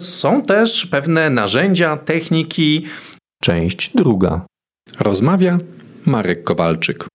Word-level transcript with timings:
Są 0.00 0.42
też 0.42 0.86
pewne 0.86 1.30
narzędzia, 1.30 1.96
techniki. 1.96 2.86
Część 3.42 3.90
druga. 3.94 4.46
Rozmawia 5.00 5.58
Marek 6.06 6.44
Kowalczyk. 6.44 7.06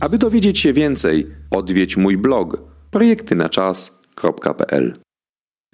Aby 0.00 0.18
dowiedzieć 0.18 0.58
się 0.58 0.72
więcej, 0.72 1.26
odwiedź 1.50 1.96
mój 1.96 2.18
blog 2.18 2.58
projektynaczas.pl. 2.90 5.05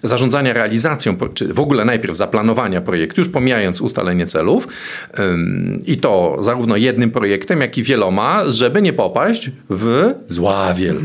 Zarządzania 0.03 0.53
realizacją, 0.53 1.17
czy 1.33 1.53
w 1.53 1.59
ogóle 1.59 1.85
najpierw 1.85 2.17
zaplanowania 2.17 2.81
projektu, 2.81 3.21
już 3.21 3.29
pomijając 3.29 3.81
ustalenie 3.81 4.25
celów, 4.25 4.67
i 5.85 5.97
to 5.97 6.37
zarówno 6.39 6.77
jednym 6.77 7.11
projektem, 7.11 7.61
jak 7.61 7.77
i 7.77 7.83
wieloma, 7.83 8.43
żeby 8.47 8.81
nie 8.81 8.93
popaść 8.93 9.51
w 9.69 10.13
zławiel. 10.27 10.97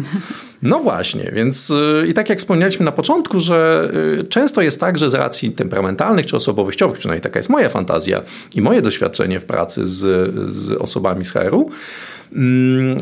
No 0.63 0.79
właśnie, 0.79 1.33
więc 1.35 1.71
y, 1.71 2.07
i 2.09 2.15
tak 2.15 2.29
jak 2.29 2.39
wspomnieliśmy 2.39 2.85
na 2.85 2.93
początku, 2.93 3.41
że 3.41 3.91
y, 4.21 4.25
często 4.25 4.63
jest 4.63 4.81
tak, 4.81 4.99
że 4.99 5.11
z 5.11 5.15
racji 5.15 5.51
temperamentalnych 5.51 6.27
czy 6.27 6.37
osobowościowych, 6.37 6.99
przynajmniej 6.99 7.23
taka 7.23 7.39
jest 7.39 7.51
moja 7.51 7.69
fantazja 7.69 8.23
i 8.55 8.63
moje 8.63 8.83
doświadczenie 8.83 9.41
w 9.41 9.45
pracy 9.45 9.87
z, 9.87 10.31
z 10.55 10.71
osobami 10.71 11.25
z 11.25 11.33
HR-u, 11.33 11.71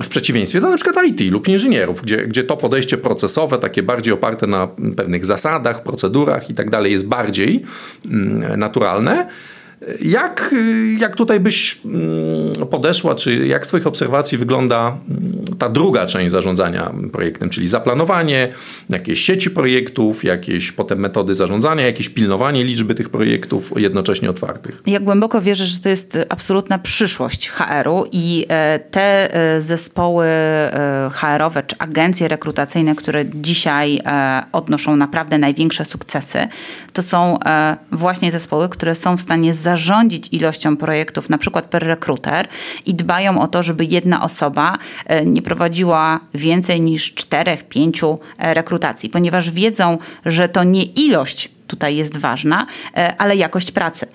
w 0.03 0.09
przeciwieństwie 0.09 0.61
do 0.61 0.71
na 0.71 0.77
przykład 0.77 1.07
IT 1.07 1.33
lub 1.33 1.49
inżynierów, 1.49 2.03
gdzie, 2.03 2.27
gdzie 2.27 2.45
to 2.45 2.57
podejście 2.57 2.97
procesowe, 2.97 3.59
takie 3.59 3.83
bardziej 3.83 4.15
oparte 4.15 4.47
na 4.47 4.69
pewnych 4.97 5.27
zasadach, 5.27 5.83
procedurach 5.83 6.51
i 6.51 6.55
tak 6.55 6.71
dalej, 6.71 6.93
jest 6.93 7.09
bardziej 7.09 7.63
mm, 8.05 8.61
naturalne. 8.61 9.29
Jak, 10.03 10.55
jak 10.99 11.17
tutaj 11.17 11.41
byś 11.41 11.81
mm, 11.85 12.67
podeszła, 12.71 13.15
czy 13.15 13.47
jak 13.47 13.65
z 13.65 13.69
Twoich 13.69 13.87
obserwacji 13.87 14.39
wygląda 14.39 14.99
mm, 15.09 15.37
ta 15.59 15.69
druga 15.69 16.07
część 16.07 16.31
zarządzania 16.31 16.93
projektem, 17.13 17.51
czyli 17.51 17.67
zaplanowanie, 17.67 18.53
jakieś 18.91 19.21
sieci 19.21 19.51
projektów, 19.51 20.25
jakieś 20.25 20.73
potem 20.73 20.99
metody 20.99 21.35
zarządzania, 21.35 21.87
jakieś 21.87 22.09
pilnowanie 22.09 22.65
liczby 22.65 22.95
tych 22.95 23.09
projektów 23.09 23.73
jednocześnie 23.77 24.31
otwartych? 24.31 24.83
Ja 24.87 25.01
głęboko 25.01 25.41
wierzę, 25.41 25.67
że 25.67 25.81
to 25.81 25.89
jest 25.89 26.19
absolutna 26.29 26.79
przyszłość 26.79 27.49
HR-u 27.49 28.05
i 28.13 28.47
e, 28.49 28.79
te 28.79 29.35
e, 29.35 29.61
zespoły 29.61 30.27
e, 30.27 31.11
HR-owe 31.13 31.63
czy 31.63 31.77
agencje 31.79 32.29
rekrutacyjne, 32.29 32.95
które 32.95 33.25
dzisiaj 33.35 34.01
odnoszą 34.53 34.97
naprawdę 34.97 35.39
największe 35.39 35.85
sukcesy, 35.85 36.49
to 36.93 37.03
są 37.03 37.39
właśnie 37.93 38.33
zespoły, 38.33 38.69
które 38.69 38.95
są 38.95 39.17
w 39.17 39.21
stanie 39.21 39.55
zarządzić 39.67 40.29
ilością 40.33 40.77
projektów, 40.77 41.31
na 41.31 41.39
przykład 41.39 41.65
per 41.65 41.83
rekruter 41.83 42.49
i 42.87 42.95
dbają 42.95 43.41
o 43.41 43.47
to, 43.47 43.63
żeby 43.63 43.85
jedna 43.85 44.23
osoba 44.23 44.79
e, 45.07 45.25
nie 45.25 45.43
prowadziła 45.43 46.21
więcej 46.35 46.81
niż 46.81 47.15
czterech, 47.15 47.69
pięciu 47.69 48.19
e, 48.39 48.55
rekrutacji, 48.55 49.11
ponieważ 49.11 49.51
wiedzą, 49.51 49.99
że 50.27 50.49
to 50.49 50.65
nie 50.65 50.85
ilość 50.85 51.49
tutaj 51.67 51.97
jest 51.97 52.17
ważna, 52.17 52.67
e, 52.97 53.17
ale 53.19 53.37
jakość 53.37 53.73
pracy. 53.73 54.07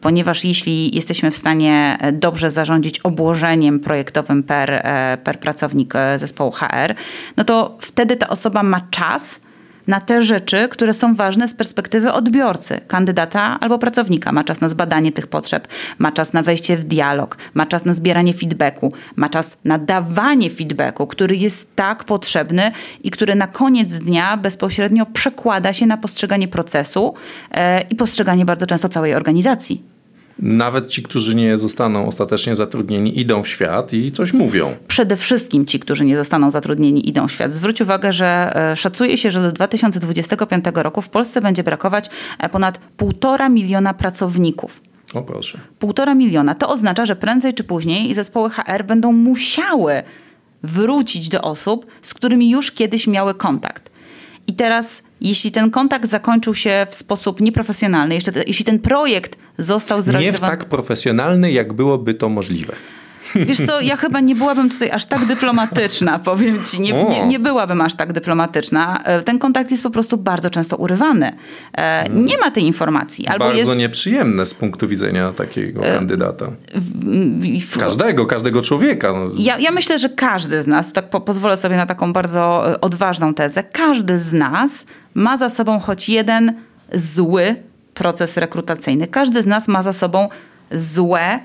Ponieważ 0.00 0.44
jeśli 0.44 0.96
jesteśmy 0.96 1.30
w 1.30 1.36
stanie 1.36 1.98
dobrze 2.12 2.50
zarządzić 2.50 3.00
obłożeniem 3.00 3.80
projektowym 3.80 4.42
per, 4.42 4.82
per 5.24 5.40
pracownik 5.40 5.94
zespołu 6.16 6.50
HR, 6.50 6.94
no 7.36 7.44
to 7.44 7.76
wtedy 7.80 8.16
ta 8.16 8.28
osoba 8.28 8.62
ma 8.62 8.80
czas 8.90 9.40
na 9.86 10.00
te 10.00 10.22
rzeczy, 10.22 10.68
które 10.68 10.94
są 10.94 11.14
ważne 11.14 11.48
z 11.48 11.54
perspektywy 11.54 12.12
odbiorcy, 12.12 12.80
kandydata 12.88 13.58
albo 13.60 13.78
pracownika. 13.78 14.32
Ma 14.32 14.44
czas 14.44 14.60
na 14.60 14.68
zbadanie 14.68 15.12
tych 15.12 15.26
potrzeb, 15.26 15.68
ma 15.98 16.12
czas 16.12 16.32
na 16.32 16.42
wejście 16.42 16.76
w 16.76 16.84
dialog, 16.84 17.38
ma 17.54 17.66
czas 17.66 17.84
na 17.84 17.94
zbieranie 17.94 18.34
feedbacku, 18.34 18.92
ma 19.16 19.28
czas 19.28 19.56
na 19.64 19.78
dawanie 19.78 20.50
feedbacku, 20.50 21.06
który 21.06 21.36
jest 21.36 21.76
tak 21.76 22.04
potrzebny 22.04 22.70
i 23.02 23.10
który 23.10 23.34
na 23.34 23.46
koniec 23.46 23.92
dnia 23.92 24.36
bezpośrednio 24.36 25.06
przekłada 25.06 25.72
się 25.72 25.86
na 25.86 25.96
postrzeganie 25.96 26.48
procesu 26.48 27.14
e, 27.50 27.80
i 27.80 27.96
postrzeganie 27.96 28.44
bardzo 28.44 28.66
często 28.66 28.88
całej 28.88 29.14
organizacji. 29.14 29.91
Nawet 30.42 30.88
ci, 30.88 31.02
którzy 31.02 31.34
nie 31.34 31.58
zostaną 31.58 32.06
ostatecznie 32.06 32.54
zatrudnieni, 32.54 33.20
idą 33.20 33.42
w 33.42 33.48
świat 33.48 33.92
i 33.92 34.12
coś 34.12 34.32
mówią. 34.32 34.76
Przede 34.88 35.16
wszystkim 35.16 35.66
ci, 35.66 35.80
którzy 35.80 36.04
nie 36.04 36.16
zostaną 36.16 36.50
zatrudnieni, 36.50 37.08
idą 37.08 37.28
w 37.28 37.32
świat. 37.32 37.52
Zwróć 37.52 37.80
uwagę, 37.80 38.12
że 38.12 38.56
e, 38.72 38.76
szacuje 38.76 39.18
się, 39.18 39.30
że 39.30 39.42
do 39.42 39.52
2025 39.52 40.64
roku 40.74 41.02
w 41.02 41.08
Polsce 41.08 41.40
będzie 41.40 41.62
brakować 41.62 42.10
e, 42.38 42.48
ponad 42.48 42.78
półtora 42.78 43.48
miliona 43.48 43.94
pracowników. 43.94 44.80
O 45.14 45.22
proszę. 45.22 45.58
Półtora 45.78 46.14
miliona. 46.14 46.54
To 46.54 46.68
oznacza, 46.68 47.06
że 47.06 47.16
prędzej 47.16 47.54
czy 47.54 47.64
później 47.64 48.14
zespoły 48.14 48.50
HR 48.50 48.84
będą 48.84 49.12
musiały 49.12 50.02
wrócić 50.62 51.28
do 51.28 51.42
osób, 51.42 51.86
z 52.02 52.14
którymi 52.14 52.50
już 52.50 52.72
kiedyś 52.72 53.06
miały 53.06 53.34
kontakt. 53.34 53.91
I 54.46 54.54
teraz, 54.54 55.02
jeśli 55.20 55.52
ten 55.52 55.70
kontakt 55.70 56.08
zakończył 56.08 56.54
się 56.54 56.86
w 56.90 56.94
sposób 56.94 57.40
nieprofesjonalny, 57.40 58.14
jeszcze, 58.14 58.32
jeśli 58.46 58.64
ten 58.64 58.78
projekt 58.78 59.36
został 59.58 60.02
zrealizowany... 60.02 60.52
Nie 60.52 60.58
w 60.58 60.60
tak 60.60 60.68
profesjonalny, 60.68 61.52
jak 61.52 61.72
byłoby 61.72 62.14
to 62.14 62.28
możliwe. 62.28 62.74
Wiesz 63.34 63.66
co, 63.66 63.80
ja 63.80 63.96
chyba 63.96 64.20
nie 64.20 64.34
byłabym 64.34 64.70
tutaj 64.70 64.90
aż 64.90 65.04
tak 65.04 65.26
dyplomatyczna, 65.26 66.18
powiem 66.18 66.64
ci. 66.64 66.80
Nie, 66.80 67.04
nie, 67.04 67.26
nie, 67.26 67.38
byłabym 67.38 67.80
aż 67.80 67.94
tak 67.94 68.12
dyplomatyczna. 68.12 69.02
E, 69.04 69.22
ten 69.22 69.38
kontakt 69.38 69.70
jest 69.70 69.82
po 69.82 69.90
prostu 69.90 70.16
bardzo 70.16 70.50
często 70.50 70.76
urywany. 70.76 71.32
E, 71.76 72.08
nie 72.10 72.38
ma 72.38 72.50
tej 72.50 72.64
informacji. 72.64 73.26
Albo 73.26 73.44
bardzo 73.44 73.58
jest... 73.58 73.76
nieprzyjemne 73.76 74.46
z 74.46 74.54
punktu 74.54 74.88
widzenia 74.88 75.32
takiego 75.32 75.84
e, 75.84 75.94
kandydata. 75.94 76.46
Każdego, 77.80 78.26
każdego 78.26 78.62
człowieka. 78.62 79.14
Ja, 79.36 79.58
ja 79.58 79.70
myślę, 79.70 79.98
że 79.98 80.08
każdy 80.08 80.62
z 80.62 80.66
nas, 80.66 80.92
tak 80.92 81.10
po, 81.10 81.20
pozwolę 81.20 81.56
sobie 81.56 81.76
na 81.76 81.86
taką 81.86 82.12
bardzo 82.12 82.64
odważną 82.80 83.34
tezę, 83.34 83.62
każdy 83.62 84.18
z 84.18 84.32
nas 84.32 84.86
ma 85.14 85.36
za 85.36 85.48
sobą 85.48 85.78
choć 85.80 86.08
jeden 86.08 86.54
zły 86.94 87.56
proces 87.94 88.36
rekrutacyjny. 88.36 89.06
Każdy 89.06 89.42
z 89.42 89.46
nas 89.46 89.68
ma 89.68 89.82
za 89.82 89.92
sobą 89.92 90.28
złe 90.70 91.40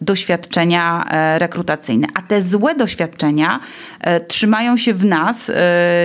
doświadczenia 0.00 1.04
e, 1.10 1.38
rekrutacyjne. 1.38 2.06
A 2.14 2.22
te 2.22 2.42
złe 2.42 2.74
doświadczenia 2.74 3.60
e, 4.00 4.20
trzymają 4.20 4.76
się 4.76 4.94
w 4.94 5.04
nas 5.04 5.52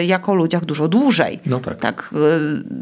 jako 0.07 0.35
ludziach 0.35 0.65
dużo 0.65 0.87
dłużej. 0.87 1.39
No 1.45 1.59
tak. 1.59 1.79
tak 1.79 2.13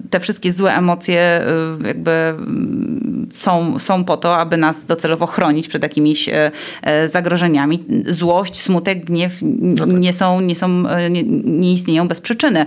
te 0.10 0.20
wszystkie 0.20 0.52
złe 0.52 0.74
emocje 0.74 1.42
jakby 1.86 2.12
mm, 2.12 3.30
są, 3.34 3.80
są 3.80 4.04
po 4.04 4.18
to, 4.18 4.38
aby 4.38 4.58
nas 4.58 4.86
docelowo 4.86 5.28
chronić 5.28 5.68
przed 5.68 5.84
jakimiś 5.84 6.30
zagrożeniami. 7.06 7.84
Złość, 8.08 8.62
smutek, 8.62 9.06
gniew 9.06 9.34
no 9.42 9.86
tak. 9.86 9.96
nie 9.96 10.14
są, 10.14 10.42
nie, 10.42 10.56
są 10.56 10.84
nie, 11.10 11.24
nie 11.44 11.74
istnieją 11.74 12.08
bez 12.08 12.22
przyczyny. 12.22 12.66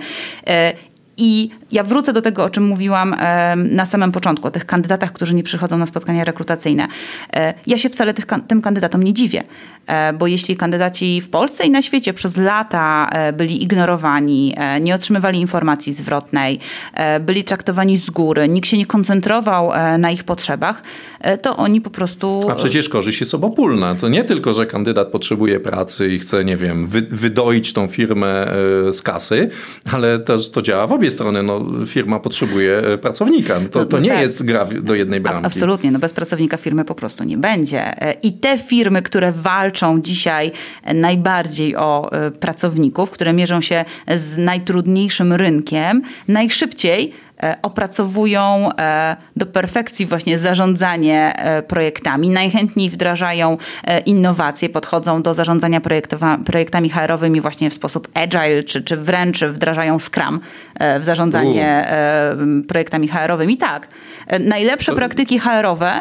I 1.17 1.51
ja 1.75 1.83
wrócę 1.83 2.13
do 2.13 2.23
tego, 2.23 2.45
o 2.45 2.51
czym 2.51 2.65
mówiłam 2.65 3.17
na 3.57 3.87
samym 3.87 4.13
początku, 4.13 4.49
o 4.49 4.51
tych 4.51 4.67
kandydatach, 4.67 5.13
którzy 5.13 5.35
nie 5.35 5.43
przychodzą 5.43 5.79
na 5.79 5.87
spotkania 5.87 6.25
rekrutacyjne. 6.25 6.89
E, 7.37 7.55
ja 7.67 7.79
się 7.79 7.89
wcale 7.89 8.15
tych, 8.15 8.27
tym 8.49 8.63
kandydatom 8.63 9.03
nie 9.03 9.13
dziwię, 9.13 9.43
e, 9.87 10.13
bo 10.13 10.27
jeśli 10.27 10.57
kandydaci 10.57 11.21
w 11.21 11.31
Polsce 11.31 11.67
i 11.67 11.71
na 11.71 11.83
świecie 11.83 12.13
przez 12.13 12.37
lata 12.37 13.09
e, 13.13 13.33
byli 13.33 13.63
ignorowani, 13.63 14.55
nie 14.81 14.95
otrzymywali 14.95 15.41
informacji 15.41 15.93
zwrotnej, 15.93 16.59
byli 17.21 17.45
traktowani 17.45 17.99
z 17.99 18.11
góry, 18.11 18.49
nikt 18.49 18.69
się 18.69 18.79
nie 18.79 18.87
koncentrował 18.87 19.71
na 19.99 20.11
ich 20.11 20.25
potrzebach, 20.25 20.83
to 21.43 21.57
oni 21.57 21.81
po 21.81 21.91
prostu... 21.91 22.47
A 22.51 22.55
przecież 22.55 22.89
korzyść 22.89 23.21
jest 23.21 23.35
obopólna. 23.35 23.95
To 23.95 24.09
nie 24.09 24.25
tylko, 24.25 24.55
że 24.55 24.67
kandydat 24.67 25.09
potrzebuje 25.09 25.61
pracy 25.61 26.13
i 26.13 26.19
chce, 26.19 26.45
nie 26.45 26.57
wiem, 26.57 26.87
wy, 26.87 27.03
wydoić 27.03 27.73
tą 27.73 27.89
firmę 27.89 28.47
z 28.93 29.03
kasy, 29.03 29.49
ale 29.93 30.19
też 30.19 30.51
to 30.51 30.63
działa 30.63 30.87
w 30.87 30.93
obie 30.93 31.11
strony. 31.11 31.43
No, 31.43 31.64
firma 31.87 32.21
potrzebuje 32.21 32.79
e, 32.79 32.99
pracownika. 32.99 33.61
To, 33.71 33.79
no, 33.79 33.87
to 33.87 34.01
nie 34.01 34.11
tak. 34.11 34.21
jest 34.21 34.45
gra 34.45 34.67
do 34.83 34.95
jednej 34.95 35.21
bramki. 35.21 35.47
Absolutnie, 35.47 35.91
no 35.91 35.99
bez 35.99 36.13
pracownika 36.13 36.57
firmy 36.57 36.85
po 36.85 36.95
prostu 36.95 37.25
nie 37.25 37.37
będzie. 37.37 38.03
E, 38.03 38.13
I 38.13 38.33
te 38.33 38.59
firmy, 38.59 39.03
które 39.03 39.33
walczą 39.33 40.01
dzisiaj 40.01 40.53
najbardziej 40.95 41.77
o 41.77 42.13
e, 42.13 42.31
pracowników, 42.31 43.11
które 43.11 43.33
mierzą 43.33 43.61
się 43.61 43.85
z 44.17 44.39
najtrudniejszym 44.39 45.33
rynkiem, 45.33 46.03
najszybciej 46.29 47.24
opracowują 47.63 48.71
e, 48.79 49.17
do 49.37 49.47
perfekcji 49.47 50.07
właśnie 50.07 50.39
zarządzanie 50.39 51.37
e, 51.37 51.63
projektami, 51.63 52.31
najchętniej 52.31 52.91
wdrażają 52.91 53.57
innowacje, 54.07 54.69
podchodzą 54.69 55.23
do 55.23 55.35
zarządzania 55.35 55.81
projektami 56.47 56.91
HR-owymi 56.91 57.41
właśnie 57.41 57.71
w 57.71 57.75
sposób 57.75 58.09
agile, 58.15 58.63
czy, 58.63 58.83
czy 58.83 58.97
wręcz 58.97 59.45
wdrażają 59.45 59.99
Scrum 59.99 60.41
w 61.01 61.05
zarządzanie 61.05 61.87
U. 62.37 62.67
projektami 62.67 63.09
HR-owymi. 63.09 63.57
Tak, 63.57 63.89
najlepsze 64.41 64.93
to... 64.93 64.97
praktyki 64.97 65.39
HR-owe 65.39 66.01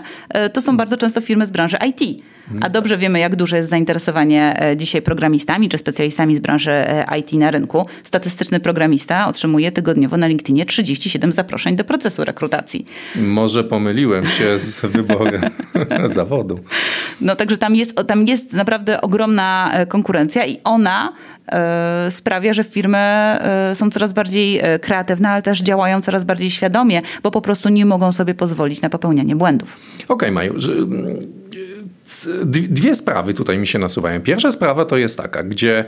to 0.53 0.61
są 0.61 0.77
bardzo 0.77 0.97
często 0.97 1.21
firmy 1.21 1.45
z 1.45 1.51
branży 1.51 1.77
IT 1.87 2.23
A 2.61 2.69
dobrze 2.69 2.97
wiemy, 2.97 3.19
jak 3.19 3.35
duże 3.35 3.57
jest 3.57 3.69
zainteresowanie 3.69 4.61
e, 4.61 4.77
dzisiaj 4.77 5.01
programistami 5.01 5.69
czy 5.69 5.77
specjalistami 5.77 6.35
z 6.35 6.39
branży 6.39 6.71
e, 6.71 7.17
IT 7.19 7.33
na 7.33 7.51
rynku. 7.51 7.85
Statystyczny 8.03 8.59
programista 8.59 9.27
otrzymuje 9.27 9.71
tygodniowo 9.71 10.17
na 10.17 10.27
LinkedInie 10.27 10.65
37 10.65 11.31
zaproszeń 11.31 11.75
do 11.75 11.83
procesu 11.83 12.25
rekrutacji. 12.25 12.85
Może 13.15 13.63
pomyliłem 13.63 14.27
się 14.27 14.59
z 14.59 14.81
wyborem 14.95 15.41
zawodu. 16.05 16.59
No 17.21 17.35
także 17.35 17.57
tam 17.57 17.75
jest, 17.75 17.93
tam 18.07 18.27
jest 18.27 18.53
naprawdę 18.53 19.01
ogromna 19.01 19.71
e, 19.73 19.85
konkurencja 19.85 20.45
i 20.45 20.57
ona 20.63 21.13
sprawia, 22.09 22.53
że 22.53 22.63
firmy 22.63 22.97
są 23.73 23.91
coraz 23.91 24.13
bardziej 24.13 24.61
kreatywne, 24.81 25.29
ale 25.29 25.41
też 25.41 25.61
działają 25.61 26.01
coraz 26.01 26.23
bardziej 26.23 26.51
świadomie, 26.51 27.01
bo 27.23 27.31
po 27.31 27.41
prostu 27.41 27.69
nie 27.69 27.85
mogą 27.85 28.11
sobie 28.11 28.33
pozwolić 28.33 28.81
na 28.81 28.89
popełnianie 28.89 29.35
błędów. 29.35 29.77
Okej, 30.03 30.07
okay, 30.07 30.31
Maju 30.31 30.53
dwie 32.45 32.95
sprawy 32.95 33.33
tutaj 33.33 33.57
mi 33.57 33.67
się 33.67 33.79
nasuwają. 33.79 34.21
Pierwsza 34.21 34.51
sprawa 34.51 34.85
to 34.85 34.97
jest 34.97 35.17
taka, 35.17 35.43
gdzie 35.43 35.85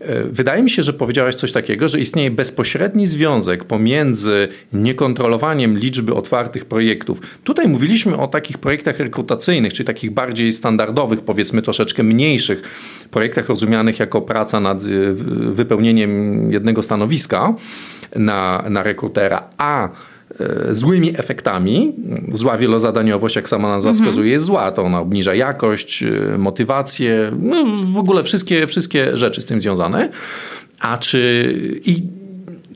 e, 0.00 0.24
Wydaje 0.24 0.62
mi 0.62 0.70
się, 0.70 0.82
że 0.82 0.92
powiedziałaś 0.92 1.34
coś 1.34 1.52
takiego, 1.52 1.88
że 1.88 2.00
istnieje 2.00 2.30
bezpośredni 2.30 3.06
związek 3.06 3.64
pomiędzy 3.64 4.48
niekontrolowaniem 4.72 5.78
liczby 5.78 6.14
otwartych 6.14 6.64
projektów. 6.64 7.20
Tutaj 7.44 7.68
mówiliśmy 7.68 8.16
o 8.16 8.26
takich 8.26 8.58
projektach 8.58 8.98
rekrutacyjnych, 8.98 9.72
czyli 9.72 9.86
takich 9.86 10.10
bardziej 10.10 10.52
standardowych, 10.52 11.20
powiedzmy 11.20 11.62
troszeczkę 11.62 12.02
mniejszych 12.02 12.62
projektach 13.10 13.48
rozumianych 13.48 13.98
jako 13.98 14.20
praca 14.20 14.60
nad 14.60 14.82
e, 14.82 14.86
wypełnieniem 15.52 16.52
jednego 16.52 16.82
stanowiska 16.82 17.54
na, 18.16 18.64
na 18.70 18.82
rekrutera, 18.82 19.48
a 19.58 19.88
złymi 20.70 21.10
efektami. 21.18 21.92
Zła 22.32 22.58
wielozadaniowość, 22.58 23.36
jak 23.36 23.48
sama 23.48 23.68
nazwa 23.68 23.90
mhm. 23.90 24.04
wskazuje, 24.04 24.32
jest 24.32 24.44
zła. 24.44 24.70
To 24.70 24.82
ona 24.82 25.00
obniża 25.00 25.34
jakość, 25.34 26.02
e, 26.02 26.38
motywację, 26.38 27.32
no 27.38 27.64
w 27.92 27.98
ogóle 27.98 28.24
wszystkie, 28.24 28.66
wszystkie 28.66 29.16
rzeczy 29.16 29.42
z 29.42 29.46
tym 29.46 29.60
związane. 29.60 30.08
A 30.80 30.98
czy 30.98 31.54
i 31.84 32.02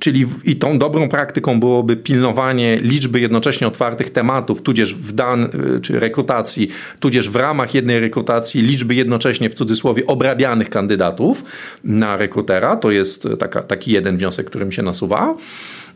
Czyli 0.00 0.26
i 0.44 0.56
tą 0.56 0.78
dobrą 0.78 1.08
praktyką 1.08 1.60
byłoby 1.60 1.96
pilnowanie 1.96 2.78
liczby 2.80 3.20
jednocześnie 3.20 3.66
otwartych 3.66 4.10
tematów, 4.10 4.62
tudzież 4.62 4.94
w 4.94 5.12
dan, 5.12 5.44
e, 5.44 5.80
czy 5.80 6.00
rekrutacji, 6.00 6.68
tudzież 7.00 7.28
w 7.28 7.36
ramach 7.36 7.74
jednej 7.74 8.00
rekrutacji 8.00 8.62
liczby 8.62 8.94
jednocześnie 8.94 9.50
w 9.50 9.54
cudzysłowie 9.54 10.06
obrabianych 10.06 10.70
kandydatów 10.70 11.44
na 11.84 12.16
rekrutera. 12.16 12.76
To 12.76 12.90
jest 12.90 13.28
taka, 13.38 13.62
taki 13.62 13.92
jeden 13.92 14.16
wniosek, 14.16 14.46
który 14.46 14.66
mi 14.66 14.72
się 14.72 14.82
nasuwa. 14.82 15.36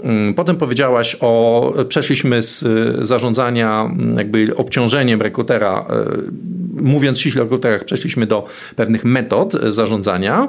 Mm, 0.00 0.34
potem 0.34 0.56
powiedziałaś 0.56 1.16
o, 1.20 1.74
przeszliśmy 1.88 2.42
z 2.42 2.62
y, 2.62 3.04
zarządzania 3.04 3.82
mm, 3.92 4.16
jakby 4.16 4.56
obciążeniem 4.56 5.22
rekrutera, 5.22 5.86
y, 5.90 6.57
mówiąc 6.80 7.20
ściśle 7.20 7.42
o 7.42 7.44
rekruterach, 7.44 7.84
przeszliśmy 7.84 8.26
do 8.26 8.46
pewnych 8.76 9.04
metod 9.04 9.52
zarządzania. 9.68 10.48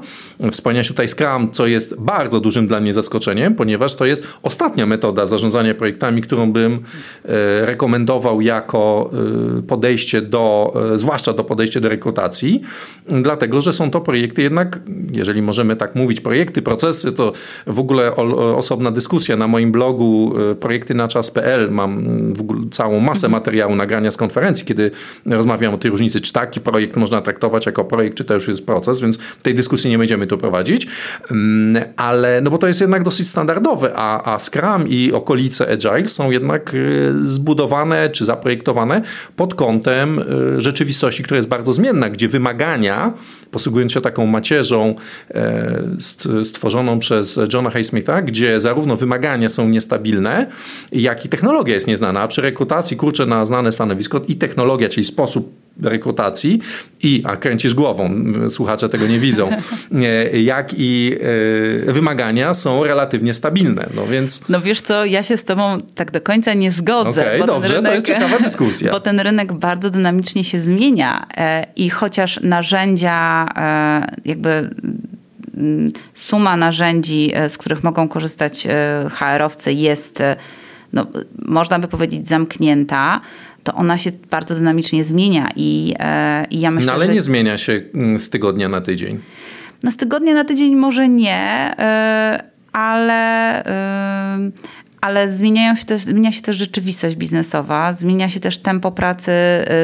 Wspomniałaś 0.51 0.87
tutaj 0.87 1.07
Scrum, 1.07 1.51
co 1.51 1.67
jest 1.67 1.99
bardzo 1.99 2.39
dużym 2.39 2.67
dla 2.67 2.79
mnie 2.79 2.93
zaskoczeniem, 2.93 3.55
ponieważ 3.55 3.95
to 3.95 4.05
jest 4.05 4.27
ostatnia 4.43 4.85
metoda 4.85 5.25
zarządzania 5.25 5.75
projektami, 5.75 6.21
którą 6.21 6.51
bym 6.51 6.73
y, 6.73 6.79
rekomendował 7.65 8.41
jako 8.41 9.11
podejście 9.67 10.21
do, 10.21 10.73
zwłaszcza 10.95 11.33
do 11.33 11.43
podejścia 11.43 11.79
do 11.79 11.89
rekrutacji, 11.89 12.61
dlatego, 13.07 13.61
że 13.61 13.73
są 13.73 13.91
to 13.91 14.01
projekty 14.01 14.41
jednak, 14.41 14.79
jeżeli 15.11 15.41
możemy 15.41 15.75
tak 15.75 15.95
mówić, 15.95 16.21
projekty, 16.21 16.61
procesy, 16.61 17.11
to 17.11 17.31
w 17.67 17.79
ogóle 17.79 18.15
osobna 18.55 18.91
dyskusja 18.91 19.37
na 19.37 19.47
moim 19.47 19.71
blogu 19.71 20.33
e, 20.51 20.55
projekty 20.55 20.93
na 20.93 21.07
czas.pl 21.07 21.71
mam 21.71 22.33
w 22.33 22.41
ogóle 22.41 22.61
całą 22.71 22.99
masę 22.99 23.27
mhm. 23.27 23.31
materiału, 23.31 23.75
nagrania 23.75 24.11
z 24.11 24.17
konferencji, 24.17 24.65
kiedy 24.65 24.91
rozmawiam 25.25 25.73
o 25.73 25.77
tej 25.77 25.91
różnicy, 25.91 26.18
czy 26.21 26.33
taki 26.33 26.61
projekt 26.61 26.95
można 26.95 27.21
traktować 27.21 27.65
jako 27.65 27.83
projekt, 27.83 28.17
czy 28.17 28.25
to 28.25 28.33
już 28.33 28.47
jest 28.47 28.65
proces, 28.65 29.01
więc 29.01 29.17
tej 29.41 29.55
dyskusji 29.55 29.89
nie 29.89 29.97
będziemy 29.97 30.27
tu 30.27 30.37
prowadzić, 30.37 30.87
mm, 31.31 31.83
ale 31.97 32.41
no 32.41 32.51
bo 32.51 32.57
to 32.57 32.67
jest 32.67 32.81
jednak 32.81 33.03
dosyć 33.03 33.27
standardowe, 33.29 33.93
a, 33.95 34.33
a 34.33 34.39
Scrum 34.39 34.87
i 34.87 35.11
okolice 35.13 35.71
Agile 35.71 36.05
są 36.05 36.31
jednak 36.31 36.73
e, 36.73 36.77
zbudowane 37.21 38.09
czy 38.09 38.25
zaprojektowane 38.25 39.01
pod 39.35 39.55
kątem 39.55 40.19
e, 40.19 40.61
rzeczywistości, 40.61 41.23
która 41.23 41.35
jest 41.35 41.49
bardzo 41.49 41.73
zmienna, 41.73 42.09
gdzie 42.09 42.27
wymagania, 42.27 43.13
posługując 43.51 43.91
się 43.91 44.01
taką 44.01 44.25
macierzą 44.25 44.95
stworzoną 46.43 46.99
przez 46.99 47.39
Johna 47.53 47.69
Highsmitha, 47.69 48.21
gdzie 48.21 48.59
zarówno 48.59 48.97
wymagania 48.97 49.49
są 49.49 49.69
niestabilne, 49.69 50.47
jak 50.91 51.25
i 51.25 51.29
technologia 51.29 51.75
jest 51.75 51.87
nieznana. 51.87 52.21
A 52.21 52.27
przy 52.27 52.41
rekrutacji, 52.41 52.97
kurczę, 52.97 53.25
na 53.25 53.45
znane 53.45 53.71
stanowisko 53.71 54.21
i 54.27 54.35
technologia, 54.35 54.89
czyli 54.89 55.05
sposób 55.05 55.59
rekrutacji 55.83 56.59
i, 57.03 57.23
a 57.25 57.37
kręcisz 57.37 57.73
głową, 57.73 58.23
słuchacze 58.49 58.89
tego 58.89 59.07
nie 59.07 59.19
widzą, 59.19 59.49
jak 60.33 60.73
i 60.77 61.15
e, 61.87 61.93
wymagania 61.93 62.53
są 62.53 62.83
relatywnie 62.83 63.33
stabilne. 63.33 63.89
No 63.93 64.07
więc... 64.07 64.49
No 64.49 64.61
wiesz 64.61 64.81
co, 64.81 65.05
ja 65.05 65.23
się 65.23 65.37
z 65.37 65.43
tobą 65.43 65.81
tak 65.95 66.11
do 66.11 66.21
końca 66.21 66.53
nie 66.53 66.71
zgodzę. 66.71 67.21
Okay, 67.21 67.47
dobrze, 67.47 67.73
rynek, 67.73 67.89
to 67.89 67.93
jest 67.93 68.07
ciekawa 68.07 68.39
dyskusja. 68.39 68.91
Bo 68.93 68.99
ten 68.99 69.19
rynek 69.19 69.53
bardzo 69.53 69.89
dynamicznie 69.89 70.43
się 70.43 70.59
zmienia 70.59 71.25
e, 71.37 71.65
i 71.75 71.89
chociaż 71.89 72.39
narzędzia 72.43 73.38
e, 73.57 74.11
jakby 74.25 74.69
Mm, 75.59 75.91
suma 76.13 76.57
narzędzi, 76.57 77.31
e, 77.33 77.49
z 77.49 77.57
których 77.57 77.83
mogą 77.83 78.07
korzystać 78.07 78.67
e, 78.67 78.69
HR-owcy 79.09 79.73
jest, 79.73 80.23
no, 80.93 81.05
można 81.45 81.79
by 81.79 81.87
powiedzieć, 81.87 82.27
zamknięta, 82.27 83.21
to 83.63 83.73
ona 83.73 83.97
się 83.97 84.11
bardzo 84.31 84.55
dynamicznie 84.55 85.03
zmienia 85.03 85.49
i, 85.55 85.93
i 86.51 86.59
ja 86.59 86.71
myślę, 86.71 86.87
No 86.87 86.93
ale 86.93 87.05
że... 87.05 87.13
nie 87.13 87.21
zmienia 87.21 87.57
się 87.57 87.81
mm, 87.93 88.19
z 88.19 88.29
tygodnia 88.29 88.69
na 88.69 88.81
tydzień. 88.81 89.19
No 89.83 89.91
z 89.91 89.97
tygodnia 89.97 90.33
na 90.33 90.45
tydzień 90.45 90.75
może 90.75 91.09
nie, 91.09 91.73
ale 92.73 93.63
ale 95.01 95.29
zmieniają 95.29 95.75
się 95.75 95.85
też, 95.85 96.01
zmienia 96.01 96.31
się 96.31 96.41
też 96.41 96.55
rzeczywistość 96.55 97.15
biznesowa, 97.15 97.93
zmienia 97.93 98.29
się 98.29 98.39
też 98.39 98.57
tempo 98.57 98.91
pracy 98.91 99.31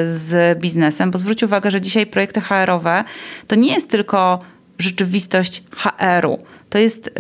z 0.06 0.60
biznesem, 0.60 1.12
bo 1.12 1.18
zwróć 1.18 1.44
uwagę, 1.44 1.72
że 1.72 1.82
dzisiaj 1.82 2.06
projekty 2.06 2.42
HR-owe 2.42 3.04
to 3.48 3.56
nie 3.56 3.74
jest 3.74 3.90
tylko 3.90 4.40
rzeczywistość 4.80 5.64
HR-u. 5.76 6.40
To 6.70 6.78
jest 6.78 7.08
y, 7.08 7.12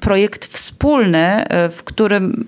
projekt 0.00 0.44
wspólny, 0.46 1.42
y, 1.42 1.70
w 1.70 1.84
którym 1.84 2.44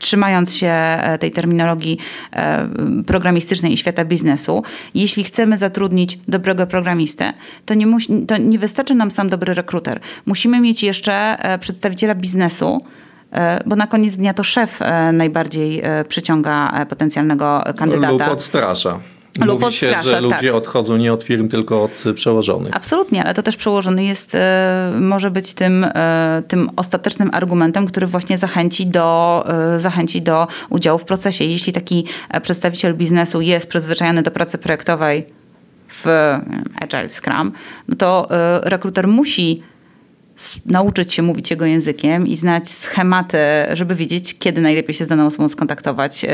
trzymając 0.00 0.54
się 0.54 0.68
e, 0.68 1.18
tej 1.18 1.30
terminologii 1.30 1.98
e, 2.32 2.68
programistycznej 3.06 3.72
i 3.72 3.76
świata 3.76 4.04
biznesu, 4.04 4.62
jeśli 4.94 5.24
chcemy 5.24 5.56
zatrudnić 5.56 6.18
dobrego 6.28 6.66
programistę, 6.66 7.32
to 7.66 7.74
nie, 7.74 7.86
musi, 7.86 8.26
to 8.26 8.36
nie 8.36 8.58
wystarczy 8.58 8.94
nam 8.94 9.10
sam 9.10 9.28
dobry 9.28 9.54
rekruter. 9.54 10.00
Musimy 10.26 10.60
mieć 10.60 10.82
jeszcze 10.82 11.12
e, 11.38 11.58
przedstawiciela 11.58 12.14
biznesu, 12.14 12.84
bo 13.66 13.76
na 13.76 13.86
koniec 13.86 14.16
dnia 14.16 14.34
to 14.34 14.44
szef 14.44 14.80
najbardziej 15.12 15.82
przyciąga 16.08 16.86
potencjalnego 16.88 17.62
kandydata. 17.76 18.12
Lub 18.12 18.22
odstrasza. 18.22 19.00
Mówi 19.38 19.72
się, 19.72 19.94
że 20.04 20.20
ludzie 20.20 20.36
tak. 20.36 20.54
odchodzą 20.54 20.96
nie 20.96 21.12
od 21.12 21.22
firm, 21.22 21.48
tylko 21.48 21.82
od 21.82 22.04
przełożonych. 22.14 22.76
Absolutnie, 22.76 23.24
ale 23.24 23.34
to 23.34 23.42
też 23.42 23.56
przełożony 23.56 24.04
jest, 24.04 24.34
e, 24.34 24.92
może 25.00 25.30
być 25.30 25.52
tym, 25.54 25.84
e, 25.84 26.42
tym 26.48 26.70
ostatecznym 26.76 27.30
argumentem, 27.32 27.86
który 27.86 28.06
właśnie 28.06 28.38
zachęci 28.38 28.86
do, 28.86 29.44
e, 29.74 29.80
zachęci 29.80 30.22
do 30.22 30.46
udziału 30.70 30.98
w 30.98 31.04
procesie. 31.04 31.44
Jeśli 31.44 31.72
taki 31.72 32.04
przedstawiciel 32.42 32.94
biznesu 32.94 33.40
jest 33.40 33.68
przyzwyczajony 33.68 34.22
do 34.22 34.30
pracy 34.30 34.58
projektowej 34.58 35.26
w 35.88 36.06
Agile 36.80 37.10
Scrum, 37.10 37.52
no 37.88 37.96
to 37.96 38.28
rekruter 38.62 39.08
musi 39.08 39.62
nauczyć 40.66 41.12
się 41.12 41.22
mówić 41.22 41.50
jego 41.50 41.64
językiem 41.64 42.26
i 42.26 42.36
znać 42.36 42.68
schematy, 42.68 43.38
żeby 43.72 43.94
wiedzieć, 43.94 44.38
kiedy 44.38 44.60
najlepiej 44.60 44.94
się 44.94 45.04
z 45.04 45.08
daną 45.08 45.26
osobą 45.26 45.48
skontaktować, 45.48 46.26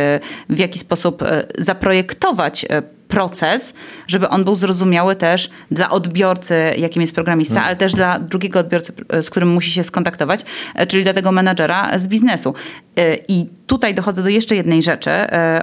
w 0.49 0.59
jaki 0.59 0.79
sposób 0.79 1.25
zaprojektować 1.59 2.67
proces, 3.09 3.75
żeby 4.07 4.29
on 4.29 4.45
był 4.45 4.55
zrozumiały 4.55 5.17
też 5.17 5.51
dla 5.71 5.91
odbiorcy, 5.91 6.55
jakim 6.79 7.03
jest 7.03 7.15
programista, 7.15 7.55
hmm. 7.55 7.67
ale 7.67 7.77
też 7.77 7.93
dla 7.93 8.19
drugiego 8.19 8.61
odbiorcy, 8.61 8.93
e, 9.09 9.23
z 9.23 9.31
którym 9.31 9.49
musi 9.49 9.71
się 9.71 9.85
skontaktować, 9.85 10.45
e, 10.75 10.87
czyli 10.87 11.03
dla 11.03 11.13
tego 11.13 11.33
menadżera 11.33 11.99
z 11.99 12.09
biznesu. 12.09 12.55
E, 12.97 13.17
I 13.29 13.47
tutaj 13.67 13.95
dochodzę 13.95 14.23
do 14.23 14.29
jeszcze 14.29 14.57
jednej 14.57 14.83
rzeczy, 14.83 15.11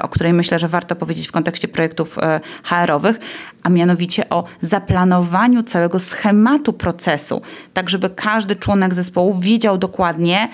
o 0.01 0.07
której 0.07 0.33
myślę, 0.33 0.59
że 0.59 0.67
warto 0.67 0.95
powiedzieć 0.95 1.27
w 1.27 1.31
kontekście 1.31 1.67
projektów 1.67 2.17
HR-owych, 2.63 3.19
a 3.63 3.69
mianowicie 3.69 4.29
o 4.29 4.43
zaplanowaniu 4.62 5.63
całego 5.63 6.00
schematu 6.00 6.73
procesu, 6.73 7.41
tak 7.73 7.89
żeby 7.89 8.09
każdy 8.09 8.55
członek 8.55 8.93
zespołu 8.93 9.39
wiedział 9.39 9.77
dokładnie, 9.77 10.50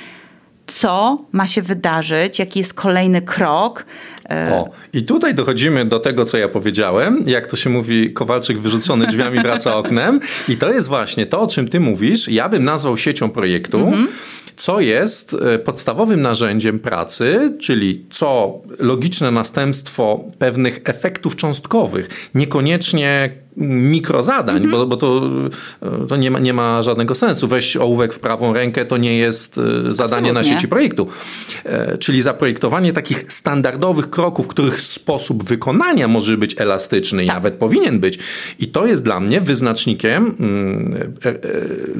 co 0.69 1.17
ma 1.31 1.47
się 1.47 1.61
wydarzyć, 1.61 2.39
jaki 2.39 2.59
jest 2.59 2.73
kolejny 2.73 3.21
krok. 3.21 3.85
E, 4.29 4.53
o, 4.53 4.69
i 4.93 5.03
tutaj 5.03 5.35
dochodzimy 5.35 5.85
do 5.85 5.99
tego, 5.99 6.25
co 6.25 6.37
ja 6.37 6.47
powiedziałem. 6.47 7.23
Jak 7.27 7.47
to 7.47 7.57
się 7.57 7.69
mówi, 7.69 8.13
Kowalczyk 8.13 8.59
wyrzucony 8.59 9.07
drzwiami 9.07 9.39
wraca 9.39 9.75
oknem. 9.75 10.19
I 10.49 10.57
to 10.57 10.73
jest 10.73 10.87
właśnie 10.87 11.25
to, 11.25 11.41
o 11.41 11.47
czym 11.47 11.67
ty 11.67 11.79
mówisz. 11.79 12.27
Ja 12.27 12.49
bym 12.49 12.63
nazwał 12.63 12.97
siecią 12.97 13.29
projektu. 13.29 13.77
Mhm 13.77 14.07
co 14.59 14.79
jest 14.79 15.33
e, 15.33 15.59
podstawowym 15.59 16.21
narzędziem 16.21 16.79
pracy, 16.79 17.57
czyli 17.59 18.05
co 18.09 18.61
logiczne 18.79 19.31
następstwo 19.31 20.23
pewnych 20.39 20.79
efektów 20.83 21.35
cząstkowych, 21.35 22.29
niekoniecznie 22.35 23.29
mikrozadań, 23.59 24.55
mhm. 24.55 24.71
bo, 24.71 24.87
bo 24.87 24.97
to, 24.97 25.21
to 26.09 26.17
nie, 26.17 26.31
ma, 26.31 26.39
nie 26.39 26.53
ma 26.53 26.83
żadnego 26.83 27.15
sensu. 27.15 27.47
Weź 27.47 27.77
ołówek 27.77 28.13
w 28.13 28.19
prawą 28.19 28.53
rękę 28.53 28.85
to 28.85 28.97
nie 28.97 29.17
jest 29.17 29.57
e, 29.57 29.61
zadanie 29.61 30.03
Absolutnie. 30.03 30.33
na 30.33 30.43
sieci 30.43 30.67
projektu. 30.67 31.07
E, 31.63 31.97
czyli 31.97 32.21
zaprojektowanie 32.21 32.93
takich 32.93 33.33
standardowych 33.33 34.09
kroków, 34.19 34.47
których 34.47 34.81
sposób 34.81 35.43
wykonania 35.43 36.07
może 36.07 36.37
być 36.37 36.55
elastyczny 36.61 37.23
i 37.23 37.27
tak. 37.27 37.35
nawet 37.35 37.53
powinien 37.53 37.99
być. 37.99 38.19
I 38.59 38.67
to 38.67 38.85
jest 38.85 39.03
dla 39.03 39.19
mnie 39.19 39.41
wyznacznikiem, 39.41 40.35
mm, 40.39 41.13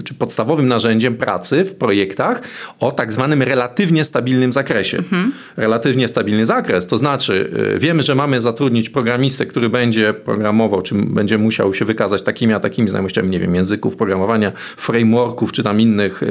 czy 0.03 0.13
podstawowym 0.13 0.67
narzędziem 0.67 1.15
pracy 1.15 1.65
w 1.65 1.75
projektach 1.75 2.41
o 2.79 2.91
tak 2.91 3.13
zwanym 3.13 3.43
relatywnie 3.43 4.05
stabilnym 4.05 4.51
zakresie. 4.51 4.97
Mhm. 4.97 5.31
Relatywnie 5.57 6.07
stabilny 6.07 6.45
zakres, 6.45 6.87
to 6.87 6.97
znaczy 6.97 7.51
wiemy, 7.77 8.03
że 8.03 8.15
mamy 8.15 8.41
zatrudnić 8.41 8.89
programistę, 8.89 9.45
który 9.45 9.69
będzie 9.69 10.13
programował, 10.13 10.81
czy 10.81 10.95
będzie 10.95 11.37
musiał 11.37 11.73
się 11.73 11.85
wykazać 11.85 12.23
takimi 12.23 12.53
a 12.53 12.59
takimi 12.59 12.89
znajomościami, 12.89 13.29
nie 13.29 13.39
wiem, 13.39 13.55
języków 13.55 13.95
programowania, 13.95 14.51
frameworków, 14.77 15.51
czy 15.51 15.63
tam 15.63 15.81
innych 15.81 16.21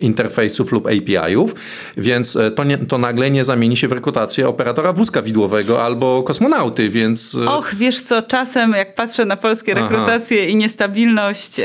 interfejsów 0.00 0.72
lub 0.72 0.86
API-ów, 0.86 1.54
więc 1.96 2.36
e, 2.36 2.50
to, 2.50 2.64
nie, 2.64 2.78
to 2.78 2.98
nagle 2.98 3.30
nie 3.30 3.44
zamieni 3.44 3.76
się 3.76 3.88
w 3.88 3.92
rekrutację 3.92 4.48
operatora 4.48 4.81
wózka 4.92 5.22
widłowego 5.22 5.84
albo 5.84 6.22
kosmonauty, 6.22 6.88
więc... 6.88 7.36
E, 7.46 7.50
Och, 7.50 7.74
wiesz 7.74 8.02
co, 8.02 8.22
czasem 8.22 8.72
jak 8.72 8.94
patrzę 8.94 9.24
na 9.24 9.36
polskie 9.36 9.74
rekrutacje 9.74 10.38
Aha. 10.40 10.50
i 10.50 10.56
niestabilność 10.56 11.60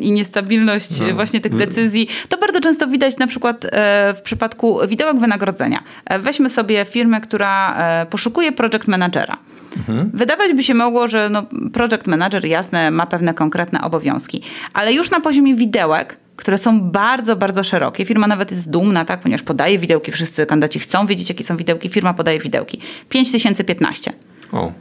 i 0.00 0.12
niestabilność 0.12 1.00
no. 1.00 1.14
właśnie 1.14 1.40
tych 1.40 1.56
decyzji, 1.56 2.08
to 2.28 2.38
bardzo 2.38 2.60
często 2.60 2.86
widać 2.86 3.16
na 3.16 3.26
przykład 3.26 3.64
e, 3.64 4.14
w 4.14 4.22
przypadku 4.22 4.78
widełek 4.88 5.18
wynagrodzenia. 5.18 5.82
Weźmy 6.20 6.50
sobie 6.50 6.84
firmę, 6.84 7.20
która 7.20 7.76
poszukuje 8.10 8.52
project 8.52 8.88
managera. 8.88 9.36
Mhm. 9.76 10.10
Wydawać 10.14 10.54
by 10.54 10.62
się 10.62 10.74
mogło, 10.74 11.08
że 11.08 11.28
no, 11.30 11.42
project 11.72 12.06
manager, 12.06 12.46
jasne, 12.46 12.90
ma 12.90 13.06
pewne 13.06 13.34
konkretne 13.34 13.80
obowiązki, 13.80 14.42
ale 14.74 14.92
już 14.92 15.10
na 15.10 15.20
poziomie 15.20 15.54
widełek, 15.54 16.16
które 16.36 16.58
są 16.58 16.80
bardzo, 16.80 17.36
bardzo 17.36 17.64
szerokie. 17.64 18.04
Firma 18.04 18.26
nawet 18.26 18.50
jest 18.50 18.70
dumna, 18.70 19.04
tak, 19.04 19.20
ponieważ 19.20 19.42
podaje 19.42 19.78
widełki, 19.78 20.12
wszyscy 20.12 20.46
kandydaci 20.46 20.78
chcą 20.78 21.06
wiedzieć, 21.06 21.28
jakie 21.28 21.44
są 21.44 21.56
widełki, 21.56 21.88
firma 21.88 22.14
podaje 22.14 22.40
widełki. 22.40 22.80
5015. 23.08 24.12
O. 24.52 24.72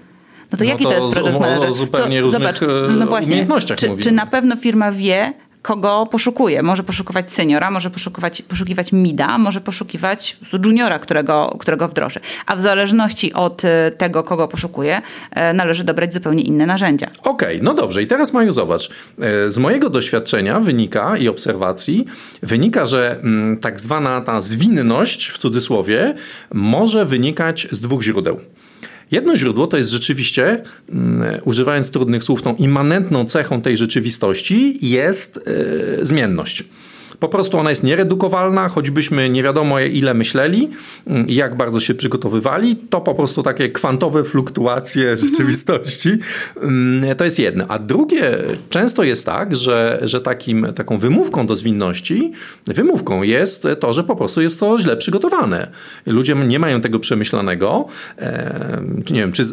No 0.51 0.57
to 0.57 0.63
no 0.63 0.69
jaki 0.69 0.83
to, 0.83 0.89
to 0.89 0.95
jest 0.95 1.07
project 1.07 1.39
manager? 1.39 1.69
O 1.69 1.71
zupełnie 1.71 2.19
to, 2.19 2.25
różnych 2.25 2.41
zobacz, 2.41 2.61
no 2.97 3.07
właśnie, 3.07 3.27
umiejętnościach 3.27 3.77
czy, 3.77 3.97
czy 3.97 4.11
na 4.11 4.25
pewno 4.25 4.55
firma 4.55 4.91
wie, 4.91 5.33
kogo 5.67 6.05
poszukuje. 6.11 6.63
Może 6.63 6.83
poszukiwać 6.83 7.31
seniora, 7.31 7.71
może 7.71 7.89
poszukiwać, 7.89 8.41
poszukiwać 8.41 8.91
mida, 8.91 9.37
może 9.37 9.61
poszukiwać 9.61 10.37
juniora, 10.65 10.99
którego, 10.99 11.55
którego 11.59 11.87
wdroży. 11.87 12.19
A 12.45 12.55
w 12.55 12.61
zależności 12.61 13.33
od 13.33 13.65
e, 13.65 13.91
tego, 13.97 14.23
kogo 14.23 14.47
poszukuje, 14.47 15.01
e, 15.31 15.53
należy 15.53 15.83
dobrać 15.83 16.13
zupełnie 16.13 16.43
inne 16.43 16.65
narzędzia. 16.65 17.07
Okej, 17.23 17.55
okay, 17.55 17.59
no 17.63 17.73
dobrze. 17.73 18.03
I 18.03 18.07
teraz 18.07 18.33
Maju, 18.33 18.51
zobacz. 18.51 18.89
E, 19.21 19.49
z 19.49 19.57
mojego 19.57 19.89
doświadczenia 19.89 20.59
wynika 20.59 21.17
i 21.17 21.27
obserwacji, 21.27 22.05
wynika, 22.41 22.85
że 22.85 23.19
mm, 23.19 23.57
tak 23.57 23.79
zwana 23.79 24.21
ta 24.21 24.41
zwinność, 24.41 25.29
w 25.29 25.37
cudzysłowie, 25.37 26.15
może 26.53 27.05
wynikać 27.05 27.67
z 27.71 27.81
dwóch 27.81 28.03
źródeł. 28.03 28.39
Jedno 29.11 29.37
źródło 29.37 29.67
to 29.67 29.77
jest 29.77 29.89
rzeczywiście, 29.89 30.63
mm, 30.89 31.41
używając 31.43 31.89
trudnych 31.91 32.23
słów, 32.23 32.41
tą 32.41 32.55
immanentną 32.55 33.25
cechą 33.25 33.61
tej 33.61 33.77
rzeczywistości 33.77 34.77
jest 34.81 35.39
yy, 35.99 36.05
zmienność. 36.05 36.63
Po 37.19 37.29
prostu 37.29 37.57
ona 37.57 37.69
jest 37.69 37.83
nieredukowalna, 37.83 38.69
choćbyśmy 38.69 39.29
nie 39.29 39.43
wiadomo 39.43 39.79
ile 39.79 40.13
myśleli 40.13 40.69
i 41.27 41.35
jak 41.35 41.57
bardzo 41.57 41.79
się 41.79 41.93
przygotowywali, 41.93 42.75
to 42.75 43.01
po 43.01 43.15
prostu 43.15 43.43
takie 43.43 43.69
kwantowe 43.69 44.23
fluktuacje 44.23 45.11
mhm. 45.11 45.27
rzeczywistości. 45.29 46.09
Mm, 46.61 47.15
to 47.15 47.25
jest 47.25 47.39
jedno. 47.39 47.65
A 47.67 47.79
drugie, 47.79 48.37
często 48.69 49.03
jest 49.03 49.25
tak, 49.25 49.55
że, 49.55 49.99
że 50.01 50.21
takim, 50.21 50.67
taką 50.75 50.97
wymówką 50.97 51.47
do 51.47 51.55
zwinności, 51.55 52.31
wymówką 52.67 53.23
jest 53.23 53.67
to, 53.79 53.93
że 53.93 54.03
po 54.03 54.15
prostu 54.15 54.41
jest 54.41 54.59
to 54.59 54.79
źle 54.79 54.97
przygotowane. 54.97 55.71
Ludzie 56.05 56.35
nie 56.35 56.59
mają 56.59 56.81
tego 56.81 56.99
przemyślanego. 56.99 57.87
Nie 59.09 59.19
wiem, 59.19 59.31
czy 59.31 59.43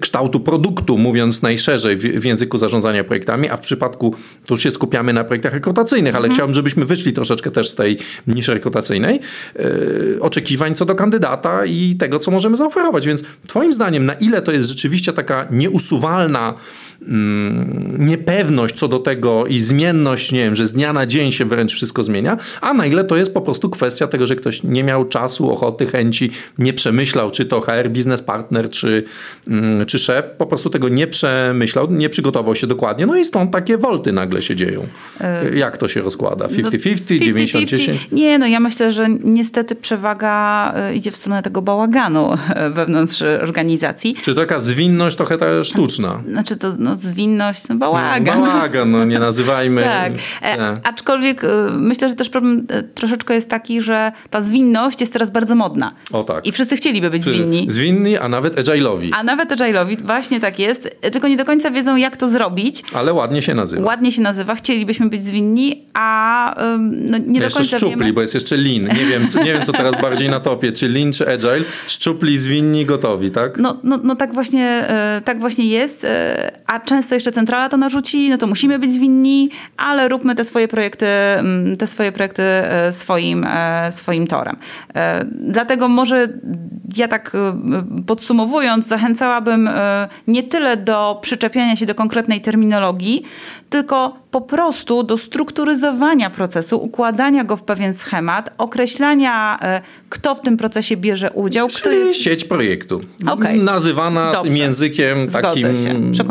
kształtu 0.00 0.40
produktu, 0.40 0.98
mówiąc 0.98 1.42
najszerzej 1.42 1.96
w, 1.96 2.00
w, 2.00 2.24
języku 2.24 2.58
zarządzania 2.58 3.04
projektami, 3.04 3.48
a 3.48 3.56
w 3.56 3.60
przypadku, 3.60 4.14
tu 4.46 4.56
się 4.56 4.70
skupiamy 4.70 5.12
na 5.12 5.24
projektach 5.24 5.52
rekrutacyjnych, 5.52 6.14
ale 6.14 6.24
mhm. 6.24 6.34
chciałbym, 6.34 6.54
żebyśmy 6.54 6.84
wyszli 6.84 7.12
troszeczkę 7.12 7.50
też 7.50 7.68
z 7.68 7.74
tej 7.74 7.98
niszy 8.26 8.54
rekrutacyjnej, 8.54 9.20
yy, 9.58 10.18
oczekiwań 10.20 10.74
co 10.74 10.84
do 10.84 10.94
kandydata 10.94 11.64
i 11.64 11.96
tego, 11.96 12.18
co 12.18 12.30
możemy 12.30 12.56
zaoferować. 12.56 13.06
Więc 13.06 13.24
twoim 13.46 13.72
zdaniem, 13.72 14.06
na 14.06 14.14
ile 14.14 14.42
to 14.42 14.52
jest 14.52 14.68
rzeczywiście 14.68 15.12
taka 15.12 15.46
nieusuwalna 15.50 16.54
mm, 17.02 17.96
niepewność 17.98 18.74
co 18.74 18.88
do 18.88 18.98
tego 18.98 19.46
i 19.46 19.60
zmienność, 19.60 20.32
nie 20.32 20.44
wiem, 20.44 20.56
że 20.56 20.66
z 20.66 20.72
dnia 20.72 20.92
na 20.92 21.06
dzień 21.06 21.32
się 21.32 21.44
wręcz 21.44 21.74
wszystko 21.74 22.02
zmienia, 22.02 22.36
a 22.60 22.74
na 22.74 22.86
ile 22.86 23.04
to 23.04 23.16
jest 23.16 23.34
po 23.34 23.40
prostu 23.40 23.70
kwestia 23.70 24.06
tego, 24.06 24.26
że 24.26 24.36
ktoś 24.36 24.62
nie 24.62 24.84
miał 24.84 25.04
czasu, 25.04 25.52
ochoty, 25.52 25.86
chęci, 25.86 26.30
nie 26.58 26.72
przemyślał, 26.72 27.30
czy 27.30 27.46
to 27.46 27.60
HR, 27.60 27.90
biznes 27.90 28.22
partner, 28.22 28.68
czy 28.68 29.04
mm, 29.48 29.69
czy 29.86 29.98
szef 29.98 30.30
po 30.38 30.46
prostu 30.46 30.70
tego 30.70 30.88
nie 30.88 31.06
przemyślał, 31.06 31.90
nie 31.90 32.08
przygotował 32.08 32.54
się 32.54 32.66
dokładnie, 32.66 33.06
no 33.06 33.16
i 33.16 33.24
stąd 33.24 33.50
takie 33.50 33.78
wolty 33.78 34.12
nagle 34.12 34.42
się 34.42 34.56
dzieją. 34.56 34.86
E, 35.20 35.50
Jak 35.54 35.76
to 35.76 35.88
się 35.88 36.00
rozkłada? 36.00 36.46
50-50, 36.46 37.20
no, 37.20 37.60
90-10? 37.60 37.94
Nie, 38.12 38.38
no 38.38 38.46
ja 38.46 38.60
myślę, 38.60 38.92
że 38.92 39.06
niestety 39.24 39.74
przewaga 39.74 40.72
e, 40.76 40.94
idzie 40.94 41.10
w 41.10 41.16
stronę 41.16 41.42
tego 41.42 41.62
bałaganu 41.62 42.38
e, 42.54 42.70
wewnątrz 42.70 43.22
organizacji. 43.22 44.14
Czy 44.22 44.34
taka 44.34 44.60
zwinność 44.60 45.16
trochę 45.16 45.36
ta 45.36 45.64
sztuczna? 45.64 46.22
Znaczy 46.28 46.56
to 46.56 46.72
no, 46.78 46.96
zwinność, 46.96 47.68
no 47.68 47.74
bałagan. 47.74 48.40
No, 48.40 48.46
bałagan, 48.46 48.90
no 48.90 49.04
nie 49.04 49.18
nazywajmy. 49.18 49.82
tak, 49.84 50.12
aczkolwiek 50.84 51.42
myślę, 51.72 52.08
że 52.08 52.14
też 52.14 52.28
problem 52.30 52.66
troszeczkę 52.94 53.34
jest 53.34 53.48
taki, 53.48 53.82
że 53.82 54.12
ta 54.30 54.40
zwinność 54.40 55.00
jest 55.00 55.12
teraz 55.12 55.30
bardzo 55.30 55.54
modna. 55.54 55.94
O 56.12 56.22
tak. 56.22 56.46
I 56.46 56.52
wszyscy 56.52 56.76
chcieliby 56.76 57.10
być 57.10 57.24
Czy 57.24 57.30
zwinni. 57.30 57.66
Zwinni, 57.68 58.18
a 58.18 58.28
nawet 58.28 58.56
agile'owi. 58.56 59.10
A 59.12 59.22
nawet 59.22 59.52
agile'owi, 59.60 60.02
właśnie 60.02 60.40
tak 60.40 60.58
jest, 60.58 61.00
tylko 61.00 61.28
nie 61.28 61.36
do 61.36 61.44
końca 61.44 61.70
wiedzą, 61.70 61.96
jak 61.96 62.16
to 62.16 62.28
zrobić. 62.28 62.82
Ale 62.92 63.12
ładnie 63.12 63.42
się 63.42 63.54
nazywa. 63.54 63.86
Ładnie 63.86 64.12
się 64.12 64.22
nazywa, 64.22 64.54
chcielibyśmy 64.54 65.08
być 65.08 65.24
zwinni, 65.24 65.84
a 65.94 66.54
no, 66.78 67.18
nie 67.18 67.40
do 67.40 67.50
końca 67.50 67.78
szczupli, 67.78 67.96
wiemy. 67.96 68.12
bo 68.12 68.20
jest 68.20 68.34
jeszcze 68.34 68.56
lean. 68.56 68.98
Nie 68.98 69.06
wiem, 69.06 69.28
co, 69.28 69.42
nie 69.42 69.52
wiem, 69.52 69.62
co 69.62 69.72
teraz 69.72 70.02
bardziej 70.02 70.30
na 70.30 70.40
topie, 70.40 70.72
czy 70.72 70.88
lean, 70.88 71.12
czy 71.12 71.32
agile. 71.32 71.64
Szczupli, 71.86 72.38
zwinni, 72.38 72.86
gotowi, 72.86 73.30
tak? 73.30 73.58
No, 73.58 73.76
no, 73.82 73.98
no 74.02 74.16
tak, 74.16 74.34
właśnie, 74.34 74.66
e, 74.66 75.20
tak 75.24 75.40
właśnie 75.40 75.66
jest, 75.66 76.04
e, 76.04 76.50
a 76.66 76.80
często 76.80 77.14
jeszcze 77.14 77.32
centrala 77.32 77.68
to 77.68 77.76
narzuci, 77.76 78.30
no 78.30 78.38
to 78.38 78.46
musimy 78.46 78.78
być 78.78 78.92
zwinni, 78.92 79.50
ale 79.76 80.08
róbmy 80.08 80.34
te 80.34 80.44
swoje 80.44 80.68
projekty, 80.68 81.06
mm, 81.06 81.76
te 81.76 81.86
swoje 81.86 82.12
projekty 82.12 82.42
e, 82.42 82.92
swoim, 82.92 83.46
swoim 83.90 84.26
torem. 84.26 84.56
Dlatego 85.32 85.88
może 85.88 86.28
ja 86.96 87.08
tak 87.08 87.36
podsumowując, 88.06 88.86
zachęcałabym 88.86 89.49
nie 90.26 90.42
tyle 90.42 90.76
do 90.76 91.18
przyczepiania 91.22 91.76
się 91.76 91.86
do 91.86 91.94
konkretnej 91.94 92.40
terminologii, 92.40 93.22
tylko 93.70 94.16
po 94.30 94.40
prostu 94.40 95.02
do 95.02 95.18
strukturyzowania 95.18 96.30
procesu, 96.30 96.82
układania 96.82 97.44
go 97.44 97.56
w 97.56 97.62
pewien 97.62 97.94
schemat, 97.94 98.50
określania, 98.58 99.58
e, 99.62 99.80
kto 100.08 100.34
w 100.34 100.40
tym 100.40 100.56
procesie 100.56 100.96
bierze 100.96 101.30
udział. 101.30 101.68
Czyli 101.68 101.80
kto 101.80 101.90
jest... 101.90 102.22
sieć 102.22 102.44
projektu. 102.44 103.00
Okay. 103.26 103.56
Nazywana 103.56 104.32
Dobrze. 104.32 104.50
tym 104.50 104.58
językiem 104.58 105.26
takim 105.28 105.66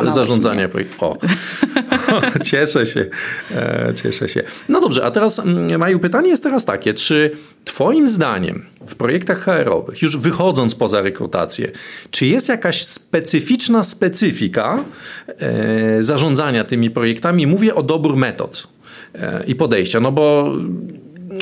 zarządzania 0.08 0.70
projektu. 0.70 1.06
O. 1.06 1.18
cieszę 2.50 2.86
się. 2.86 3.06
E, 3.52 3.94
cieszę 4.04 4.30
się. 4.30 4.44
No 4.70 4.82
dobrze, 4.82 5.06
a 5.06 5.12
teraz 5.12 5.40
mm, 5.40 5.80
Maju, 5.80 6.00
pytanie 6.00 6.30
jest 6.30 6.44
teraz 6.44 6.66
takie, 6.66 6.94
czy 6.94 7.32
twoim 7.66 8.08
zdaniem 8.08 8.66
w 8.88 8.96
projektach 8.96 9.44
HR-owych, 9.44 10.02
już 10.02 10.18
wychodząc 10.18 10.76
poza 10.76 11.02
rekrutację, 11.02 11.72
czy 12.12 12.26
jest 12.26 12.50
jakaś 12.50 12.84
specyficzna 12.84 13.84
specyfika 13.84 14.84
e, 15.28 16.04
zarządzania 16.04 16.64
tymi 16.64 16.90
projektami? 16.90 17.48
Mówię 17.48 17.76
o 17.76 17.84
dobór 17.84 18.16
metod 18.16 18.68
e, 19.16 19.44
i 19.48 19.56
podejścia, 19.56 20.00
no 20.00 20.12
bo 20.12 20.56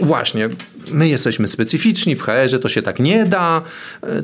właśnie, 0.02 0.48
my 0.92 1.10
jesteśmy 1.10 1.48
specyficzni, 1.48 2.16
w 2.16 2.22
HR-ze 2.22 2.60
to 2.60 2.70
się 2.70 2.82
tak 2.82 3.00
nie 3.00 3.26
da, 3.26 3.62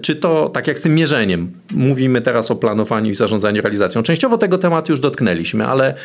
czy 0.02 0.16
to 0.16 0.50
tak 0.50 0.68
jak 0.68 0.80
z 0.80 0.82
tym 0.82 0.96
mierzeniem. 0.96 1.52
Mówimy 1.72 2.22
teraz 2.22 2.52
o 2.52 2.56
planowaniu 2.56 3.12
i 3.12 3.14
zarządzaniu 3.14 3.62
realizacją. 3.62 4.04
Częściowo 4.04 4.38
tego 4.38 4.58
tematu 4.58 4.92
już 4.92 5.00
dotknęliśmy, 5.00 5.66
ale 5.66 5.96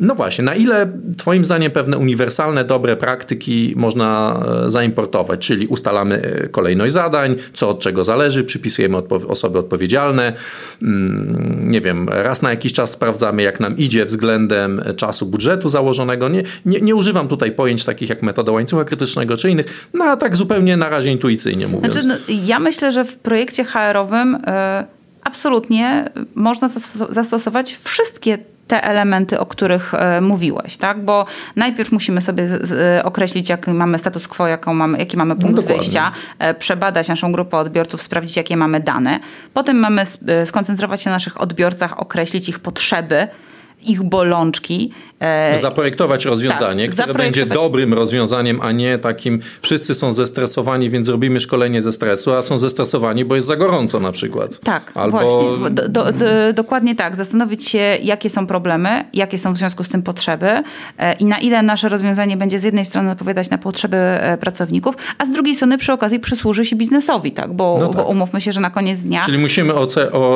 no 0.00 0.14
właśnie, 0.14 0.44
na 0.44 0.54
ile 0.54 0.92
Twoim 1.18 1.44
zdaniem 1.44 1.72
pewne 1.72 1.98
uniwersalne, 1.98 2.64
dobre 2.64 2.96
praktyki 2.96 3.74
można 3.76 4.40
e, 4.66 4.70
zaimportować, 4.70 5.40
czyli 5.40 5.66
ustalamy 5.66 6.22
e, 6.22 6.48
kolejność 6.48 6.94
zadań, 6.94 7.34
co 7.52 7.68
od 7.68 7.80
czego 7.80 8.04
zależy, 8.04 8.44
przypisujemy 8.44 8.96
odpo 8.96 9.16
osoby 9.28 9.58
odpowiedzialne, 9.58 10.32
mm, 10.82 11.70
nie 11.70 11.80
wiem, 11.80 12.08
raz 12.08 12.42
na 12.42 12.50
jakiś 12.50 12.72
czas 12.72 12.90
sprawdzamy, 12.90 13.42
jak 13.42 13.60
nam 13.60 13.76
idzie 13.76 14.04
względem 14.04 14.82
czasu 14.96 15.26
budżetu 15.26 15.68
założonego. 15.68 16.28
Nie, 16.28 16.42
nie, 16.66 16.80
nie 16.80 16.94
używam 16.94 17.28
tutaj 17.28 17.52
pojęć 17.52 17.84
takich 17.84 18.08
jak 18.08 18.22
metoda 18.22 18.52
łańcucha 18.52 18.84
krytycznego 18.84 19.36
czy 19.36 19.50
innych, 19.50 19.88
no 19.94 20.04
a 20.04 20.16
tak 20.16 20.36
zupełnie 20.36 20.76
na 20.76 20.88
razie 20.88 21.10
intuicyjnie 21.10 21.68
mówiąc. 21.68 21.94
Znaczy, 21.94 22.08
no, 22.08 22.34
ja 22.46 22.58
myślę, 22.58 22.92
że 22.92 23.04
w 23.04 23.16
projekcie 23.16 23.64
HR-owym. 23.64 24.38
Yy 24.46 25.00
absolutnie 25.24 26.10
można 26.34 26.68
zastosować 27.10 27.74
wszystkie 27.74 28.38
te 28.70 28.84
elementy, 28.84 29.38
o 29.40 29.46
których 29.46 29.94
e, 29.94 30.20
mówiłeś, 30.20 30.76
tak? 30.76 31.04
Bo 31.04 31.26
najpierw 31.56 31.92
musimy 31.92 32.20
sobie 32.20 32.48
z, 32.48 32.68
z, 32.68 33.04
określić, 33.06 33.48
jaki 33.48 33.70
mamy 33.70 33.98
status 33.98 34.28
quo, 34.28 34.46
jaką 34.46 34.74
mamy, 34.74 34.98
jaki 34.98 35.16
mamy 35.16 35.36
punkt 35.36 35.56
no 35.56 35.62
wyjścia, 35.62 36.12
e, 36.38 36.54
przebadać 36.54 37.08
naszą 37.08 37.32
grupę 37.32 37.56
odbiorców, 37.56 38.02
sprawdzić, 38.02 38.36
jakie 38.36 38.56
mamy 38.56 38.80
dane. 38.80 39.20
Potem 39.54 39.78
mamy 39.78 40.02
e, 40.02 40.46
skoncentrować 40.46 41.02
się 41.02 41.10
na 41.10 41.16
naszych 41.16 41.40
odbiorcach, 41.40 42.00
określić 42.00 42.48
ich 42.48 42.58
potrzeby, 42.58 43.28
ich 43.82 44.02
bolączki. 44.02 44.92
E, 45.20 45.58
zaprojektować 45.58 46.24
rozwiązanie, 46.24 46.86
tak, 46.86 46.92
które 46.92 47.08
zaprojektować... 47.08 47.48
będzie 47.48 47.54
dobrym 47.54 47.94
rozwiązaniem, 47.94 48.60
a 48.62 48.72
nie 48.72 48.98
takim 48.98 49.40
wszyscy 49.62 49.94
są 49.94 50.12
zestresowani, 50.12 50.90
więc 50.90 51.08
robimy 51.08 51.40
szkolenie 51.40 51.82
ze 51.82 51.92
stresu, 51.92 52.32
a 52.32 52.42
są 52.42 52.58
zestresowani, 52.58 53.24
bo 53.24 53.34
jest 53.34 53.46
za 53.46 53.56
gorąco 53.56 54.00
na 54.00 54.12
przykład. 54.12 54.60
Tak, 54.60 54.92
Albo... 54.94 55.18
właśnie. 55.18 55.70
Do, 55.70 55.88
do, 55.88 56.12
do, 56.12 56.52
dokładnie 56.54 56.96
tak. 56.96 57.16
Zastanowić 57.16 57.68
się, 57.68 57.78
jakie 58.02 58.30
są 58.30 58.46
problemy, 58.46 59.04
jakie 59.14 59.38
są 59.38 59.52
w 59.52 59.56
związku 59.56 59.84
z 59.84 59.88
tym 59.88 60.02
potrzeby 60.02 60.48
e, 60.98 61.12
i 61.12 61.24
na 61.24 61.38
ile 61.38 61.62
nasze 61.62 61.88
rozwiązanie 61.88 62.36
będzie 62.36 62.58
z 62.58 62.64
jednej 62.64 62.86
strony 62.86 63.10
odpowiadać 63.10 63.50
na 63.50 63.58
potrzeby 63.58 63.96
e, 63.96 64.38
pracowników, 64.38 64.94
a 65.18 65.24
z 65.24 65.32
drugiej 65.32 65.54
strony 65.54 65.78
przy 65.78 65.92
okazji 65.92 66.20
przysłuży 66.20 66.64
się 66.64 66.76
biznesowi, 66.76 67.32
tak? 67.32 67.52
Bo, 67.52 67.76
no 67.80 67.86
tak. 67.86 67.96
bo 67.96 68.04
umówmy 68.04 68.40
się, 68.40 68.52
że 68.52 68.60
na 68.60 68.70
koniec 68.70 69.00
dnia... 69.00 69.22
Czyli 69.24 69.38
musimy 69.38 69.74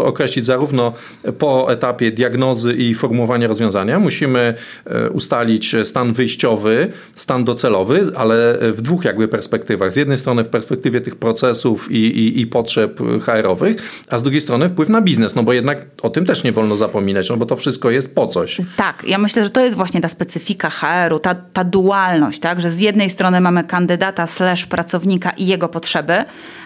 określić 0.04 0.44
zarówno 0.44 0.92
po 1.38 1.72
etapie 1.72 2.10
diagnozy 2.10 2.74
i 2.74 2.94
formułowania 2.94 3.33
rozwiązania. 3.42 3.98
Musimy 3.98 4.54
e, 4.86 5.10
ustalić 5.10 5.76
stan 5.84 6.12
wyjściowy, 6.12 6.92
stan 7.16 7.44
docelowy, 7.44 8.02
ale 8.16 8.58
w 8.60 8.82
dwóch 8.82 9.04
jakby 9.04 9.28
perspektywach. 9.28 9.92
Z 9.92 9.96
jednej 9.96 10.18
strony 10.18 10.44
w 10.44 10.48
perspektywie 10.48 11.00
tych 11.00 11.16
procesów 11.16 11.90
i, 11.90 11.96
i, 11.96 12.40
i 12.40 12.46
potrzeb 12.46 13.00
HR-owych, 13.20 14.04
a 14.08 14.18
z 14.18 14.22
drugiej 14.22 14.40
strony 14.40 14.68
wpływ 14.68 14.88
na 14.88 15.00
biznes, 15.00 15.34
no 15.34 15.42
bo 15.42 15.52
jednak 15.52 15.86
o 16.02 16.10
tym 16.10 16.26
też 16.26 16.44
nie 16.44 16.52
wolno 16.52 16.76
zapominać, 16.76 17.30
no 17.30 17.36
bo 17.36 17.46
to 17.46 17.56
wszystko 17.56 17.90
jest 17.90 18.14
po 18.14 18.26
coś. 18.26 18.60
Tak, 18.76 19.04
ja 19.06 19.18
myślę, 19.18 19.44
że 19.44 19.50
to 19.50 19.64
jest 19.64 19.76
właśnie 19.76 20.00
ta 20.00 20.08
specyfika 20.08 20.70
HR-u, 20.70 21.18
ta, 21.18 21.34
ta 21.34 21.64
dualność, 21.64 22.40
tak, 22.40 22.60
że 22.60 22.70
z 22.70 22.80
jednej 22.80 23.10
strony 23.10 23.40
mamy 23.40 23.64
kandydata 23.64 24.26
slash 24.26 24.66
pracownika 24.66 25.30
i 25.30 25.46
jego 25.46 25.68
potrzeby, 25.68 26.24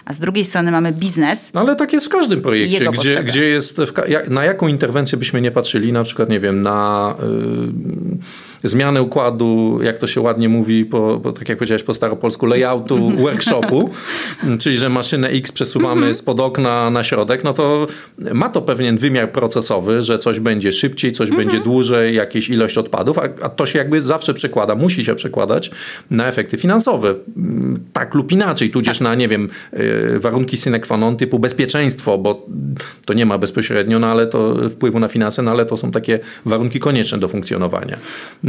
a 0.09 0.13
z 0.13 0.19
drugiej 0.19 0.45
strony 0.45 0.71
mamy 0.71 0.91
biznes. 0.91 1.49
No 1.53 1.61
ale 1.61 1.75
tak 1.75 1.93
jest 1.93 2.05
w 2.05 2.09
każdym 2.09 2.41
projekcie, 2.41 2.91
gdzie, 2.91 3.23
gdzie 3.23 3.45
jest, 3.45 3.81
na 4.29 4.45
jaką 4.45 4.67
interwencję 4.67 5.17
byśmy 5.17 5.41
nie 5.41 5.51
patrzyli, 5.51 5.93
na 5.93 6.03
przykład, 6.03 6.29
nie 6.29 6.39
wiem, 6.39 6.61
na 6.61 7.15
y, 7.19 8.48
zmianę 8.63 9.01
układu, 9.01 9.79
jak 9.83 9.97
to 9.97 10.07
się 10.07 10.21
ładnie 10.21 10.49
mówi, 10.49 10.85
po, 10.85 11.19
po, 11.23 11.31
tak 11.31 11.49
jak 11.49 11.57
powiedziałeś 11.57 11.83
po 11.83 11.93
staropolsku, 11.93 12.45
layoutu 12.45 12.95
mhm. 12.95 13.17
workshopu, 13.17 13.89
czyli 14.61 14.77
że 14.77 14.89
maszynę 14.89 15.29
X 15.29 15.51
przesuwamy 15.51 15.93
mhm. 15.93 16.15
spod 16.15 16.39
okna 16.39 16.89
na 16.89 17.03
środek, 17.03 17.43
no 17.43 17.53
to 17.53 17.87
ma 18.33 18.49
to 18.49 18.61
pewien 18.61 18.97
wymiar 18.97 19.31
procesowy, 19.31 20.03
że 20.03 20.19
coś 20.19 20.39
będzie 20.39 20.71
szybciej, 20.71 21.11
coś 21.11 21.29
będzie 21.29 21.57
mhm. 21.57 21.63
dłużej, 21.63 22.15
jakieś 22.15 22.49
ilość 22.49 22.77
odpadów, 22.77 23.17
a, 23.17 23.23
a 23.41 23.49
to 23.49 23.65
się 23.65 23.79
jakby 23.79 24.01
zawsze 24.01 24.33
przekłada, 24.33 24.75
musi 24.75 25.05
się 25.05 25.15
przekładać 25.15 25.71
na 26.11 26.27
efekty 26.27 26.57
finansowe. 26.57 27.15
Tak 27.93 28.15
lub 28.15 28.31
inaczej, 28.31 28.69
tudzież 28.69 28.97
tak. 28.97 29.03
na, 29.03 29.15
nie 29.15 29.27
wiem, 29.27 29.49
y, 29.73 30.19
warunki 30.19 30.57
sine 30.57 30.79
qua 30.79 30.97
non 30.97 31.17
typu 31.17 31.39
bezpieczeństwo, 31.39 32.17
bo 32.17 32.45
to 33.05 33.13
nie 33.13 33.25
ma 33.25 33.37
bezpośrednio, 33.37 33.99
no 33.99 34.07
ale 34.07 34.27
to 34.27 34.69
wpływu 34.69 34.99
na 34.99 35.07
finanse, 35.07 35.41
no 35.41 35.51
ale 35.51 35.65
to 35.65 35.77
są 35.77 35.91
takie 35.91 36.19
warunki 36.45 36.79
konieczne 36.79 37.17
do 37.17 37.27
funkcjonowania. 37.27 37.97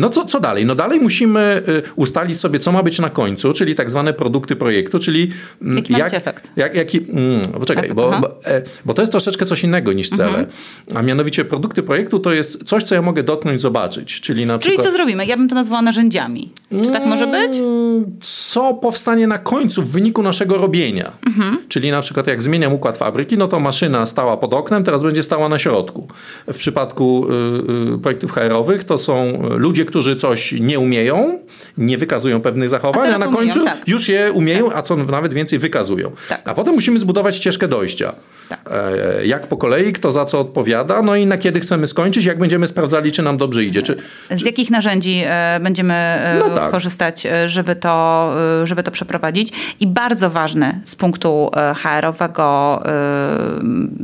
No 0.00 0.08
co, 0.08 0.24
co 0.24 0.40
dalej? 0.40 0.66
No 0.66 0.74
dalej 0.74 1.00
musimy 1.00 1.62
y, 1.68 1.82
ustalić 1.96 2.40
sobie, 2.40 2.58
co 2.58 2.72
ma 2.72 2.82
być 2.82 2.98
na 2.98 3.10
końcu, 3.10 3.52
czyli 3.52 3.74
tak 3.74 3.90
zwane 3.90 4.12
produkty 4.12 4.56
projektu, 4.56 4.98
czyli... 4.98 5.30
Mm, 5.62 5.76
jaki 5.76 5.92
jak, 5.92 6.14
efekt? 6.14 6.50
Jak, 6.56 6.74
jaki, 6.74 6.98
mm, 6.98 7.42
poczekaj, 7.42 7.84
efekt, 7.84 7.94
bo, 7.94 8.10
bo, 8.20 8.44
e, 8.44 8.62
bo, 8.84 8.94
to 8.94 9.02
jest 9.02 9.12
troszeczkę 9.12 9.46
coś 9.46 9.64
innego 9.64 9.92
niż 9.92 10.10
cele. 10.10 10.28
Mhm. 10.28 10.46
A 10.94 11.02
mianowicie 11.02 11.44
produkty 11.44 11.82
projektu 11.82 12.18
to 12.18 12.32
jest 12.32 12.64
coś, 12.64 12.82
co 12.82 12.94
ja 12.94 13.02
mogę 13.02 13.22
dotknąć, 13.22 13.60
zobaczyć. 13.60 14.20
Czyli 14.20 14.46
na 14.46 14.58
przykład... 14.58 14.76
Czyli 14.76 14.88
co 14.88 14.96
zrobimy? 14.96 15.26
Ja 15.26 15.36
bym 15.36 15.48
to 15.48 15.54
nazwała 15.54 15.82
narzędziami. 15.82 16.52
Czy 16.84 16.90
tak 16.90 17.06
może 17.06 17.26
być? 17.26 17.56
Mm, 17.56 18.18
co 18.20 18.74
powstanie 18.74 19.26
na 19.26 19.38
końcu 19.38 19.82
w 19.82 19.90
wyniku 19.90 20.22
naszego 20.22 20.58
robienia. 20.58 21.12
Mhm. 21.26 21.58
Czyli 21.68 21.90
na 21.90 22.00
przykład 22.02 22.26
jak 22.26 22.42
zmieniam 22.42 22.72
układ 22.72 22.98
fabryki, 22.98 23.38
no 23.38 23.48
to 23.48 23.60
maszyna 23.60 24.06
stała 24.06 24.36
pod 24.36 24.54
oknem, 24.54 24.84
teraz 24.84 25.02
będzie 25.02 25.22
stała 25.22 25.48
na 25.48 25.58
środku. 25.58 26.08
W 26.52 26.58
przypadku 26.58 27.26
y, 27.30 27.94
y, 27.94 27.98
projektów 27.98 28.32
HR-owych 28.32 28.84
to 28.84 28.98
są 28.98 29.42
ludzie, 29.56 29.84
którzy 29.90 30.16
coś 30.16 30.52
nie 30.52 30.78
umieją, 30.78 31.38
nie 31.78 31.98
wykazują 31.98 32.40
pewnych 32.40 32.68
zachowań, 32.68 33.10
a, 33.10 33.14
a 33.14 33.18
na 33.18 33.26
umieją, 33.26 33.36
końcu 33.36 33.64
tak. 33.64 33.88
już 33.88 34.08
je 34.08 34.32
umieją, 34.32 34.68
tak. 34.68 34.78
a 34.78 34.82
co 34.82 34.96
nawet 34.96 35.34
więcej 35.34 35.58
wykazują. 35.58 36.10
Tak. 36.28 36.42
A 36.44 36.54
potem 36.54 36.74
musimy 36.74 36.98
zbudować 36.98 37.36
ścieżkę 37.36 37.68
dojścia. 37.68 38.12
Tak. 38.48 38.60
E, 38.70 39.26
jak 39.26 39.46
po 39.46 39.56
kolei, 39.56 39.92
kto 39.92 40.12
za 40.12 40.24
co 40.24 40.40
odpowiada, 40.40 41.02
no 41.02 41.16
i 41.16 41.26
na 41.26 41.38
kiedy 41.38 41.60
chcemy 41.60 41.86
skończyć, 41.86 42.24
jak 42.24 42.38
będziemy 42.38 42.66
sprawdzali, 42.66 43.12
czy 43.12 43.22
nam 43.22 43.36
dobrze 43.36 43.64
idzie. 43.64 43.82
Czy, 43.82 43.96
z 44.30 44.42
jakich 44.42 44.70
narzędzi 44.70 45.22
e, 45.26 45.60
będziemy 45.62 45.94
e, 45.94 46.36
no 46.38 46.54
tak. 46.54 46.70
korzystać, 46.70 47.26
żeby 47.46 47.76
to, 47.76 48.32
żeby 48.64 48.82
to 48.82 48.90
przeprowadzić. 48.90 49.52
I 49.80 49.86
bardzo 49.86 50.30
ważny 50.30 50.80
z 50.84 50.94
punktu 50.94 51.50
HR-owego, 51.82 52.82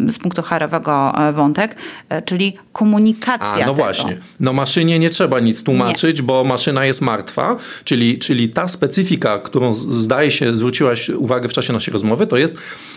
z 0.08 0.18
punktu 0.18 0.42
HR-owego 0.42 1.12
wątek, 1.32 1.76
czyli 2.24 2.58
komunikacja. 2.72 3.48
A, 3.48 3.52
no 3.52 3.60
tego. 3.60 3.74
właśnie. 3.74 4.16
No 4.40 4.52
maszynie 4.52 4.98
nie 4.98 5.10
trzeba 5.10 5.40
nic 5.40 5.62
tłumaczyć, 5.62 5.75
nie. 5.76 6.22
bo 6.22 6.44
maszyna 6.44 6.86
jest 6.86 7.00
martwa, 7.00 7.56
czyli, 7.84 8.18
czyli 8.18 8.48
ta 8.48 8.68
specyfika, 8.68 9.38
którą 9.38 9.72
zdaje 9.74 10.30
się 10.30 10.56
zwróciłaś 10.56 11.08
uwagę 11.08 11.48
w 11.48 11.52
czasie 11.52 11.72
naszej 11.72 11.92
rozmowy, 11.92 12.26
to 12.26 12.36
jest 12.36 12.56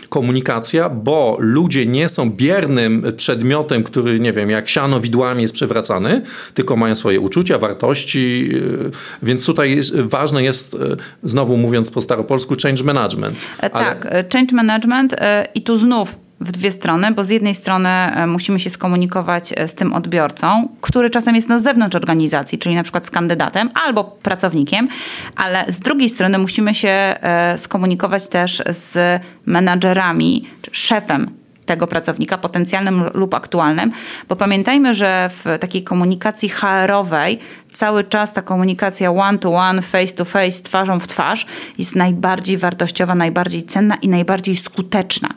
komunikacja, 0.10 0.90
bo 0.90 1.38
ludzie 1.40 1.86
nie 1.86 2.10
są 2.10 2.32
biernym 2.32 3.14
przedmiotem, 3.18 3.84
który, 3.84 4.20
nie 4.20 4.34
wiem, 4.34 4.50
jak 4.50 4.70
siano 4.70 5.00
widłami 5.00 5.42
jest 5.42 5.54
przewracany, 5.54 6.22
tylko 6.54 6.76
mają 6.76 6.96
swoje 6.96 7.20
uczucia, 7.20 7.58
wartości, 7.58 8.50
yy, 8.52 8.92
więc 9.24 9.46
tutaj 9.46 9.76
jest, 9.76 9.96
ważne 9.96 10.44
jest, 10.44 10.74
yy, 10.74 10.98
znowu 11.24 11.58
mówiąc 11.58 11.92
po 11.92 12.02
staropolsku, 12.02 12.56
change 12.64 12.84
management. 12.84 13.38
E, 13.64 13.76
Ale... 13.76 13.86
Tak, 13.86 14.06
e, 14.06 14.26
change 14.34 14.56
management 14.56 15.14
e, 15.14 15.48
i 15.56 15.62
tu 15.62 15.78
znów 15.78 16.29
w 16.42 16.52
dwie 16.52 16.72
strony, 16.72 17.12
bo 17.12 17.26
z 17.26 17.30
jednej 17.30 17.56
strony 17.56 17.90
e, 17.90 18.28
musimy 18.28 18.60
się 18.60 18.70
skomunikować 18.70 19.54
e, 19.56 19.68
z 19.68 19.76
tym 19.76 19.94
odbiorcą, 19.94 20.70
który 20.82 21.10
czasem 21.10 21.36
jest 21.36 21.50
na 21.50 21.60
zewnątrz 21.60 21.96
organizacji, 21.96 22.58
czyli 22.58 22.76
na 22.76 22.84
przykład 22.84 23.06
z 23.06 23.12
kandydatem 23.12 23.70
albo 23.86 24.04
pracownikiem, 24.04 24.88
ale 25.36 25.66
z 25.68 25.80
drugiej 25.80 26.10
strony 26.10 26.38
musimy 26.38 26.76
się 26.76 26.90
e, 26.90 27.58
skomunikować 27.58 28.28
też 28.28 28.64
z 28.70 29.22
menadżerami, 29.46 30.48
szefem 30.72 31.40
tego 31.66 31.88
pracownika, 31.88 32.38
potencjalnym 32.38 33.04
lub 33.14 33.34
aktualnym, 33.34 33.92
bo 34.30 34.36
pamiętajmy, 34.36 34.94
że 34.94 35.30
w 35.30 35.60
takiej 35.60 35.84
komunikacji 35.84 36.50
HR-owej 36.50 37.40
cały 37.74 38.04
czas 38.04 38.34
ta 38.34 38.42
komunikacja 38.42 39.12
one-to-one, 39.12 39.82
face-to-face, 39.82 40.64
twarzą 40.64 41.00
w 41.00 41.08
twarz 41.08 41.46
jest 41.78 41.96
najbardziej 41.96 42.58
wartościowa, 42.58 43.16
najbardziej 43.16 43.64
cenna 43.64 43.96
i 43.96 44.10
najbardziej 44.10 44.56
skuteczna. 44.56 45.30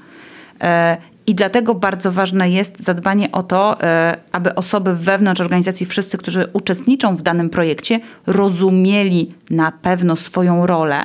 E, 0.61 0.97
I 1.27 1.35
dlatego 1.35 1.75
bardzo 1.75 2.13
ważne 2.13 2.51
jest 2.51 2.81
zadbanie 2.81 3.33
o 3.33 3.43
to, 3.43 3.83
e, 3.83 4.17
aby 4.33 4.55
osoby 4.55 4.95
wewnątrz 4.95 5.41
organizacji, 5.41 5.87
wszyscy, 5.87 6.19
którzy 6.19 6.47
uczestniczą 6.53 7.17
w 7.17 7.23
danym 7.23 7.51
projekcie, 7.51 8.01
rozumieli 8.27 9.35
na 9.51 9.73
pewno 9.73 10.17
swoją 10.17 10.67
rolę 10.67 10.97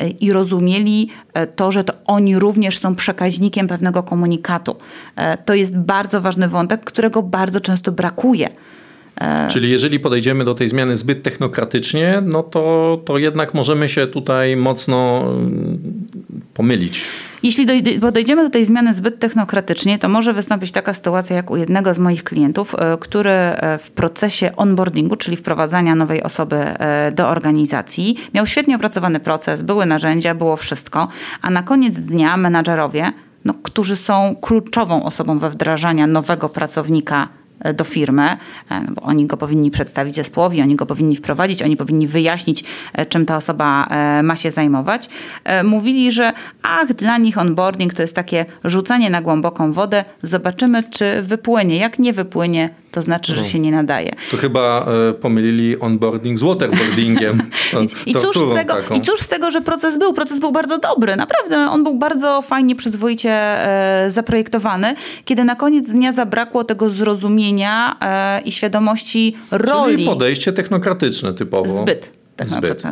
e, 0.00 0.08
i 0.08 0.32
rozumieli 0.32 1.08
to, 1.56 1.72
że 1.72 1.84
to 1.84 1.92
oni 2.06 2.38
również 2.38 2.78
są 2.78 2.94
przekaźnikiem 2.94 3.68
pewnego 3.68 4.02
komunikatu. 4.02 4.76
To 5.44 5.54
jest 5.54 5.78
bardzo 5.78 6.20
ważny 6.20 6.48
wątek, 6.48 6.84
którego 6.84 7.22
bardzo 7.22 7.60
często 7.60 7.92
brakuje. 7.92 8.48
Czyli 9.48 9.70
jeżeli 9.70 10.00
podejdziemy 10.00 10.44
do 10.44 10.54
tej 10.54 10.68
zmiany 10.68 10.96
zbyt 10.96 11.22
technokratycznie, 11.22 12.22
no 12.26 12.42
to, 12.42 12.98
to 13.04 13.18
jednak 13.18 13.54
możemy 13.54 13.88
się 13.88 14.06
tutaj 14.06 14.56
mocno 14.56 15.24
mm, 15.26 15.78
pomylić. 16.54 17.04
Jeśli 17.42 17.66
podejdziemy 18.00 18.42
do 18.42 18.50
tej 18.50 18.64
zmiany 18.64 18.94
zbyt 18.94 19.18
technokratycznie, 19.18 19.98
to 19.98 20.08
może 20.08 20.32
wystąpić 20.32 20.72
taka 20.72 20.94
sytuacja 20.94 21.36
jak 21.36 21.50
u 21.50 21.56
jednego 21.56 21.94
z 21.94 21.98
moich 21.98 22.24
klientów, 22.24 22.74
e, 22.74 22.98
który 22.98 23.30
e, 23.30 23.78
w 23.78 23.90
procesie 23.90 24.56
onboardingu, 24.56 25.16
czyli 25.16 25.36
wprowadzania 25.36 25.94
nowej 25.94 26.22
osoby 26.22 26.56
e, 26.56 27.12
do 27.12 27.28
organizacji, 27.28 28.16
miał 28.34 28.46
świetnie 28.46 28.76
opracowany 28.76 29.20
proces, 29.20 29.62
były 29.62 29.86
narzędzia, 29.86 30.34
było 30.34 30.56
wszystko, 30.56 31.08
a 31.42 31.50
na 31.50 31.62
koniec 31.62 31.98
dnia 31.98 32.36
menadżerowie, 32.36 33.12
no, 33.44 33.54
którzy 33.62 33.96
są 33.96 34.36
kluczową 34.40 35.04
osobą 35.04 35.38
we 35.38 35.50
wdrażaniu 35.50 36.06
nowego 36.06 36.48
pracownika 36.48 37.28
do 37.74 37.84
firmy, 37.84 38.22
e, 38.22 38.36
bo 38.94 39.02
oni 39.02 39.26
go 39.26 39.36
powinni 39.36 39.70
przedstawić 39.70 40.16
zespołowi, 40.16 40.62
oni 40.62 40.76
go 40.76 40.86
powinni 40.86 41.16
wprowadzić, 41.16 41.62
oni 41.62 41.76
powinni 41.76 42.06
wyjaśnić, 42.06 42.64
e, 42.92 43.06
czym 43.06 43.26
ta 43.26 43.36
osoba 43.36 43.86
e, 43.90 44.22
ma 44.22 44.36
się 44.36 44.50
zajmować. 44.50 45.08
Mówili, 45.64 46.12
że 46.12 46.32
ach, 46.62 46.92
dla 46.92 47.18
nich 47.18 47.38
onboarding 47.38 47.94
to 47.94 48.02
jest 48.02 48.16
takie 48.16 48.46
rzucanie 48.64 49.10
na 49.10 49.22
głęboką 49.22 49.72
wodę, 49.72 50.04
zobaczymy, 50.22 50.82
czy 50.90 51.22
wypłynie. 51.22 51.76
Jak 51.76 51.98
nie 51.98 52.12
wypłynie, 52.12 52.70
to 52.90 53.02
znaczy, 53.02 53.34
że 53.34 53.40
no. 53.40 53.46
się 53.46 53.58
nie 53.58 53.70
nadaje. 53.70 54.12
To 54.30 54.36
chyba 54.36 54.86
pomylili 55.20 55.80
onboarding 55.80 56.38
z 56.38 56.42
waterboardingiem. 56.42 57.42
I, 58.06 58.10
i, 58.10 58.14
cóż 58.14 58.36
z 58.36 58.54
tego, 58.54 58.74
I 58.94 59.00
cóż 59.00 59.20
z 59.20 59.28
tego, 59.28 59.50
że 59.50 59.60
proces 59.60 59.98
był? 59.98 60.12
Proces 60.12 60.38
był 60.38 60.52
bardzo 60.52 60.78
dobry. 60.78 61.16
Naprawdę, 61.16 61.70
on 61.70 61.84
był 61.84 61.94
bardzo 61.94 62.42
fajnie, 62.42 62.76
przyzwoicie 62.76 63.30
e, 63.30 64.10
zaprojektowany, 64.10 64.94
kiedy 65.24 65.44
na 65.44 65.56
koniec 65.56 65.88
dnia 65.88 66.12
zabrakło 66.12 66.64
tego 66.64 66.90
zrozumienia 66.90 67.51
e, 67.60 68.40
i 68.40 68.52
świadomości 68.52 69.36
roli. 69.50 69.94
Czyli 69.94 70.06
podejście 70.06 70.52
technokratyczne 70.52 71.34
typowo. 71.34 71.78
Zbyt. 71.82 72.21
Zbyt. 72.44 72.82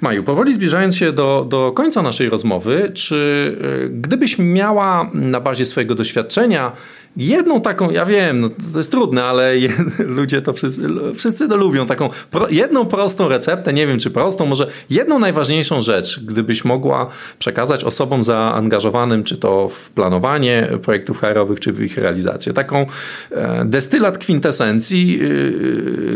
Maju, 0.00 0.24
powoli 0.24 0.54
zbliżając 0.54 0.96
się 0.96 1.12
do, 1.12 1.46
do 1.48 1.72
końca 1.72 2.02
naszej 2.02 2.28
rozmowy, 2.28 2.90
czy 2.94 3.56
e, 3.84 3.88
gdybyś 3.88 4.38
miała 4.38 5.10
na 5.14 5.40
bazie 5.40 5.66
swojego 5.66 5.94
doświadczenia 5.94 6.72
jedną 7.16 7.60
taką, 7.60 7.90
ja 7.90 8.06
wiem, 8.06 8.40
no 8.40 8.48
to 8.72 8.78
jest 8.78 8.90
trudne, 8.90 9.24
ale 9.24 9.52
ludzie 9.98 10.42
to 10.42 10.52
wszyscy, 10.52 10.88
wszyscy 11.14 11.48
to 11.48 11.56
lubią, 11.56 11.86
taką 11.86 12.10
pro, 12.30 12.48
jedną 12.48 12.86
prostą 12.86 13.28
receptę, 13.28 13.72
nie 13.72 13.86
wiem 13.86 13.98
czy 13.98 14.10
prostą, 14.10 14.46
może 14.46 14.70
jedną 14.90 15.18
najważniejszą 15.18 15.80
rzecz, 15.80 16.20
gdybyś 16.20 16.64
mogła 16.64 17.10
przekazać 17.38 17.84
osobom 17.84 18.22
zaangażowanym, 18.22 19.24
czy 19.24 19.36
to 19.36 19.68
w 19.68 19.90
planowanie 19.90 20.68
projektów 20.82 21.20
HR-owych, 21.20 21.60
czy 21.60 21.72
w 21.72 21.82
ich 21.82 21.98
realizację. 21.98 22.52
Taką 22.52 22.86
e, 23.30 23.64
destylat 23.64 24.18
kwintesencji, 24.18 25.20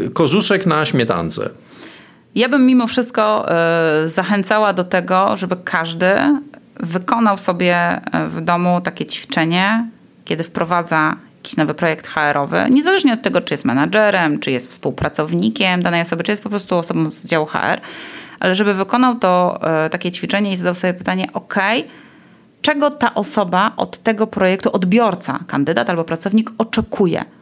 e, 0.06 0.10
korzuszek 0.10 0.66
na 0.66 0.86
śmietance. 0.86 1.50
Ja 2.38 2.48
bym 2.48 2.66
mimo 2.66 2.86
wszystko 2.86 3.46
y, 4.04 4.08
zachęcała 4.08 4.72
do 4.72 4.84
tego, 4.84 5.36
żeby 5.36 5.56
każdy 5.64 6.08
wykonał 6.80 7.36
sobie 7.36 7.76
e, 7.76 8.00
w 8.26 8.40
domu 8.40 8.80
takie 8.80 9.06
ćwiczenie, 9.06 9.88
kiedy 10.24 10.44
wprowadza 10.44 11.16
jakiś 11.36 11.56
nowy 11.56 11.74
projekt 11.74 12.06
HR-owy, 12.06 12.66
niezależnie 12.70 13.12
od 13.12 13.22
tego, 13.22 13.40
czy 13.40 13.54
jest 13.54 13.64
menadżerem, 13.64 14.38
czy 14.40 14.50
jest 14.50 14.70
współpracownikiem 14.70 15.82
danej 15.82 16.02
osoby, 16.02 16.22
czy 16.22 16.32
jest 16.32 16.42
po 16.42 16.50
prostu 16.50 16.78
osobą 16.78 17.10
z 17.10 17.24
działu 17.24 17.46
HR, 17.46 17.80
ale 18.40 18.54
żeby 18.54 18.74
wykonał 18.74 19.14
to 19.14 19.60
y, 19.86 19.90
takie 19.90 20.10
ćwiczenie 20.10 20.52
i 20.52 20.56
zadał 20.56 20.74
sobie 20.74 20.94
pytanie, 20.94 21.26
ok, 21.32 21.54
czego 22.62 22.90
ta 22.90 23.14
osoba 23.14 23.72
od 23.76 23.98
tego 23.98 24.26
projektu, 24.26 24.72
odbiorca, 24.72 25.38
kandydat 25.46 25.90
albo 25.90 26.04
pracownik 26.04 26.50
oczekuje– 26.58 27.24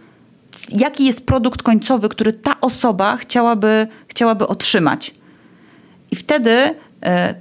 jaki 0.69 1.05
jest 1.05 1.27
produkt 1.27 1.62
końcowy, 1.62 2.09
który 2.09 2.33
ta 2.33 2.61
osoba 2.61 3.16
chciałaby, 3.16 3.87
chciałaby 4.09 4.47
otrzymać. 4.47 5.14
I 6.11 6.16
wtedy 6.16 6.75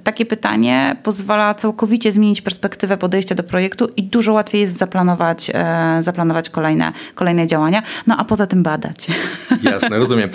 takie 0.03 0.25
pytanie 0.25 0.95
pozwala 1.03 1.53
całkowicie 1.53 2.11
zmienić 2.11 2.41
perspektywę 2.41 2.97
podejścia 2.97 3.35
do 3.35 3.43
projektu 3.43 3.87
i 3.97 4.03
dużo 4.03 4.33
łatwiej 4.33 4.61
jest 4.61 4.77
zaplanować, 4.77 5.51
e, 5.53 5.97
zaplanować 6.03 6.49
kolejne, 6.49 6.91
kolejne 7.15 7.47
działania, 7.47 7.83
no 8.07 8.15
a 8.17 8.25
poza 8.25 8.47
tym 8.47 8.63
badać. 8.63 9.07
Jasne, 9.63 9.97
rozumiem. 9.97 10.29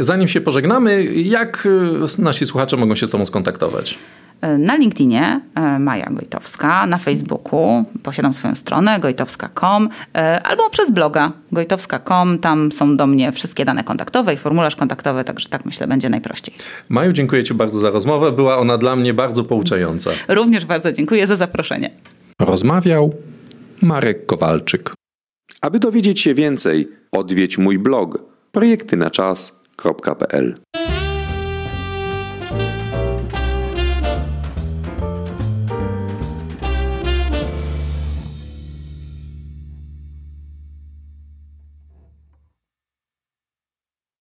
Zanim 0.00 0.28
się 0.28 0.40
pożegnamy, 0.40 1.04
jak 1.04 1.68
e, 2.18 2.22
nasi 2.22 2.46
słuchacze 2.46 2.76
mogą 2.76 2.94
się 2.94 3.06
z 3.06 3.10
Tobą 3.10 3.24
skontaktować? 3.24 3.98
Na 4.58 4.76
LinkedInie 4.76 5.40
e, 5.54 5.78
Maja 5.78 6.06
Gojtowska, 6.10 6.86
na 6.86 6.98
Facebooku 6.98 7.84
posiadam 8.02 8.34
swoją 8.34 8.54
stronę 8.54 9.00
gojtowska.com 9.00 9.88
e, 10.14 10.42
albo 10.42 10.70
przez 10.70 10.90
bloga 10.90 11.32
gojtowska.com. 11.52 12.38
Tam 12.38 12.72
są 12.72 12.96
do 12.96 13.06
mnie 13.06 13.32
wszystkie 13.32 13.64
dane 13.64 13.84
kontaktowe 13.84 14.34
i 14.34 14.36
formularz 14.36 14.76
kontaktowy, 14.76 15.24
także 15.24 15.48
tak 15.48 15.64
myślę 15.64 15.86
będzie 15.86 16.08
najprościej. 16.08 16.54
Maju, 16.88 17.12
dziękuję 17.12 17.44
Ci 17.44 17.54
bardzo 17.54 17.80
za 17.80 17.90
rozmowę. 18.06 18.32
Była 18.32 18.58
ona 18.58 18.78
dla 18.78 18.96
mnie 18.96 19.14
bardzo 19.14 19.44
pouczająca. 19.44 20.10
Również 20.28 20.66
bardzo 20.66 20.92
dziękuję 20.92 21.26
za 21.26 21.36
zaproszenie. 21.36 21.90
Rozmawiał 22.40 23.14
Marek 23.82 24.26
Kowalczyk. 24.26 24.94
Aby 25.60 25.78
dowiedzieć 25.78 26.20
się 26.20 26.34
więcej, 26.34 26.88
odwiedź 27.12 27.58
mój 27.58 27.78
blog 27.78 28.18
projektynaczas.pl 28.52 30.56